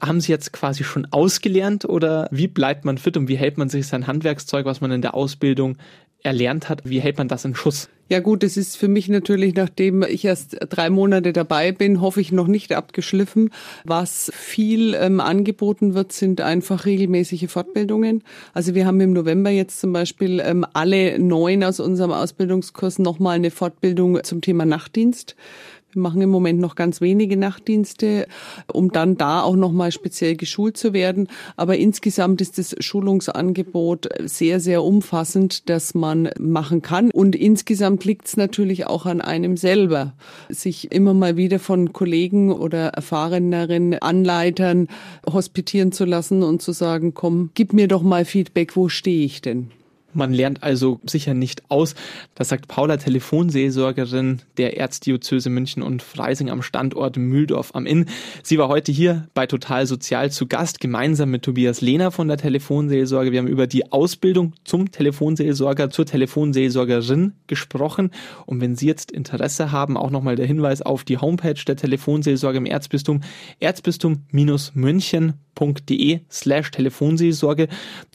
Haben 0.00 0.20
Sie 0.20 0.32
jetzt 0.32 0.52
quasi 0.52 0.82
schon 0.82 1.06
ausgelernt 1.10 1.84
oder 1.84 2.28
wie 2.30 2.48
bleibt 2.48 2.84
man 2.84 2.96
fit 2.96 3.16
und 3.16 3.28
wie 3.28 3.36
hält 3.36 3.58
man 3.58 3.68
sich 3.68 3.86
sein 3.86 4.06
Handwerkszeug, 4.06 4.64
was 4.64 4.80
man 4.80 4.92
in 4.92 5.02
der 5.02 5.14
Ausbildung 5.14 5.76
erlernt 6.22 6.68
hat, 6.68 6.82
wie 6.84 7.00
hält 7.00 7.18
man 7.18 7.28
das 7.28 7.44
in 7.44 7.54
Schuss? 7.54 7.88
Ja 8.10 8.18
gut, 8.18 8.42
es 8.42 8.56
ist 8.56 8.76
für 8.76 8.88
mich 8.88 9.08
natürlich, 9.08 9.54
nachdem 9.54 10.02
ich 10.02 10.24
erst 10.24 10.56
drei 10.68 10.90
Monate 10.90 11.32
dabei 11.32 11.70
bin, 11.70 12.00
hoffe 12.00 12.20
ich 12.20 12.32
noch 12.32 12.48
nicht 12.48 12.72
abgeschliffen. 12.72 13.50
Was 13.84 14.32
viel 14.34 14.94
ähm, 14.94 15.20
angeboten 15.20 15.94
wird, 15.94 16.10
sind 16.10 16.40
einfach 16.40 16.86
regelmäßige 16.86 17.48
Fortbildungen. 17.48 18.24
Also 18.52 18.74
wir 18.74 18.84
haben 18.84 19.00
im 19.00 19.12
November 19.12 19.50
jetzt 19.50 19.78
zum 19.78 19.92
Beispiel 19.92 20.42
ähm, 20.44 20.66
alle 20.72 21.20
neun 21.20 21.62
aus 21.62 21.78
unserem 21.78 22.10
Ausbildungskurs 22.10 22.98
nochmal 22.98 23.36
eine 23.36 23.52
Fortbildung 23.52 24.24
zum 24.24 24.40
Thema 24.40 24.64
Nachtdienst. 24.64 25.36
Wir 25.92 26.02
machen 26.02 26.20
im 26.20 26.30
Moment 26.30 26.60
noch 26.60 26.76
ganz 26.76 27.00
wenige 27.00 27.36
Nachtdienste, 27.36 28.28
um 28.72 28.92
dann 28.92 29.16
da 29.16 29.42
auch 29.42 29.56
nochmal 29.56 29.90
speziell 29.90 30.36
geschult 30.36 30.76
zu 30.76 30.92
werden. 30.92 31.26
Aber 31.56 31.78
insgesamt 31.78 32.40
ist 32.40 32.58
das 32.58 32.76
Schulungsangebot 32.78 34.08
sehr, 34.24 34.60
sehr 34.60 34.84
umfassend, 34.84 35.68
dass 35.68 35.94
man 35.94 36.30
machen 36.38 36.80
kann. 36.80 37.10
Und 37.10 37.34
insgesamt 37.34 38.04
liegt 38.04 38.28
es 38.28 38.36
natürlich 38.36 38.86
auch 38.86 39.04
an 39.04 39.20
einem 39.20 39.56
selber, 39.56 40.14
sich 40.48 40.92
immer 40.92 41.12
mal 41.12 41.36
wieder 41.36 41.58
von 41.58 41.92
Kollegen 41.92 42.52
oder 42.52 42.90
erfahreneren 42.90 43.94
Anleitern 43.94 44.86
hospitieren 45.28 45.90
zu 45.90 46.04
lassen 46.04 46.44
und 46.44 46.62
zu 46.62 46.70
sagen, 46.70 47.14
komm, 47.14 47.50
gib 47.54 47.72
mir 47.72 47.88
doch 47.88 48.02
mal 48.02 48.24
Feedback, 48.24 48.76
wo 48.76 48.88
stehe 48.88 49.24
ich 49.24 49.42
denn? 49.42 49.70
Man 50.12 50.32
lernt 50.32 50.62
also 50.62 51.00
sicher 51.04 51.34
nicht 51.34 51.70
aus. 51.70 51.94
Das 52.34 52.48
sagt 52.48 52.68
Paula, 52.68 52.96
Telefonseelsorgerin 52.96 54.42
der 54.56 54.76
Erzdiözese 54.76 55.50
München 55.50 55.82
und 55.82 56.02
Freising 56.02 56.50
am 56.50 56.62
Standort 56.62 57.16
Mühldorf 57.16 57.70
am 57.74 57.86
Inn. 57.86 58.06
Sie 58.42 58.58
war 58.58 58.68
heute 58.68 58.92
hier 58.92 59.28
bei 59.34 59.46
Total 59.46 59.86
Sozial 59.86 60.30
zu 60.30 60.46
Gast, 60.46 60.80
gemeinsam 60.80 61.30
mit 61.30 61.42
Tobias 61.42 61.80
Lehner 61.80 62.10
von 62.10 62.28
der 62.28 62.38
Telefonseelsorge. 62.38 63.32
Wir 63.32 63.38
haben 63.38 63.46
über 63.46 63.66
die 63.66 63.92
Ausbildung 63.92 64.54
zum 64.64 64.90
Telefonseelsorger, 64.90 65.90
zur 65.90 66.06
Telefonseelsorgerin 66.06 67.34
gesprochen. 67.46 68.10
Und 68.46 68.60
wenn 68.60 68.76
Sie 68.76 68.86
jetzt 68.86 69.12
Interesse 69.12 69.72
haben, 69.72 69.96
auch 69.96 70.10
nochmal 70.10 70.36
der 70.36 70.46
Hinweis 70.46 70.82
auf 70.82 71.04
die 71.04 71.18
Homepage 71.18 71.54
der 71.66 71.76
Telefonseelsorge 71.76 72.58
im 72.58 72.66
Erzbistum, 72.66 73.20
erzbistum-münchen.de 73.60 76.20
slash 76.30 76.70
Telefonseelsorge. 76.70 77.68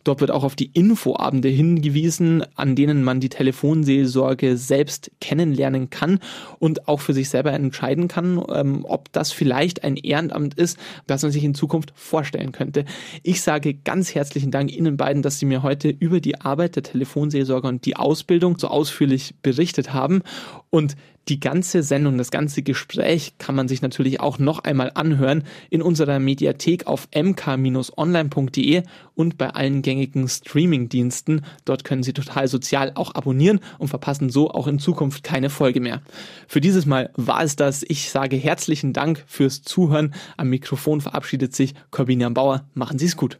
Dort 0.04 0.22
wird 0.22 0.32
auch 0.32 0.44
auf 0.44 0.56
die 0.56 0.72
Infoabende 0.74 1.50
hingewiesen, 1.86 2.44
an 2.56 2.76
denen 2.76 3.04
man 3.04 3.20
die 3.20 3.30
Telefonseelsorge 3.30 4.58
selbst 4.58 5.12
kennenlernen 5.22 5.90
kann 5.90 6.20
und 6.60 6.88
auch 6.88 7.00
für 7.00 7.14
sich 7.14 7.30
selber 7.30 7.54
entscheiden 7.54 8.08
kann, 8.08 8.44
ähm, 8.52 8.86
ob 8.88 9.12
das 9.12 9.32
vielleicht 9.32 9.84
ein 9.84 9.96
Ehrenamt 9.96 10.56
ist, 10.56 10.78
das 11.06 11.22
man 11.22 11.32
sich 11.32 11.44
in 11.44 11.54
Zukunft 11.54 11.94
vorstellen 11.96 12.52
könnte. 12.52 12.86
Ich 13.24 13.42
sage 13.42 13.74
ganz 13.76 14.16
herzlichen 14.16 14.52
Dank 14.52 14.72
Ihnen 14.72 14.98
beiden, 14.98 15.22
dass 15.22 15.40
Sie 15.40 15.46
mir 15.46 15.62
heute 15.62 15.90
über 15.90 16.20
die 16.20 16.42
Arbeit 16.42 16.76
der 16.76 16.84
Telefonseelsorge 16.84 17.68
und 17.68 17.86
die 17.86 17.96
Ausbildung 17.96 18.58
so 18.58 18.68
ausführlich 18.68 19.36
berichtet 19.42 19.94
haben. 19.94 20.22
Und 20.70 20.96
die 21.28 21.40
ganze 21.40 21.84
Sendung, 21.84 22.18
das 22.18 22.32
ganze 22.32 22.62
Gespräch 22.62 23.34
kann 23.38 23.56
man 23.56 23.68
sich 23.68 23.82
natürlich 23.82 24.20
auch 24.20 24.38
noch 24.40 24.60
einmal 24.60 24.92
anhören 24.94 25.44
in 25.70 25.82
unserer 25.82 26.20
Mediathek 26.20 26.88
auf 26.88 27.08
mk-online.de 27.16 28.84
und 29.16 29.38
bei 29.38 29.50
allen 29.50 29.82
gängigen 29.82 30.28
Streaming-Diensten. 30.28 31.44
Dort 31.66 31.84
können 31.84 32.04
Sie 32.04 32.14
total 32.14 32.48
sozial 32.48 32.92
auch 32.96 33.16
abonnieren 33.16 33.60
und 33.80 33.88
verpassen 33.88 34.30
so 34.30 34.52
auch 34.52 34.68
in 34.68 34.80
Zukunft 34.80 35.24
keine 35.24 35.50
Folge 35.50 35.80
mehr. 35.80 36.02
Für 36.48 36.62
dieses 36.62 36.86
Mal 36.86 37.10
war 37.16 37.44
es 37.44 37.56
das. 37.56 37.84
Ich 37.88 38.12
sage 38.12 38.36
herzlichen 38.36 38.94
Dank 38.94 39.24
fürs 39.28 39.64
Zuhören. 39.64 40.14
Am 40.38 40.50
Mikrofon 40.50 41.02
verabschiedet 41.02 41.56
sich 41.56 41.74
Corbinian 41.92 42.34
Bauer. 42.34 42.66
Machen 42.74 43.00
Sie 43.00 43.06
es 43.06 43.18
gut. 43.18 43.40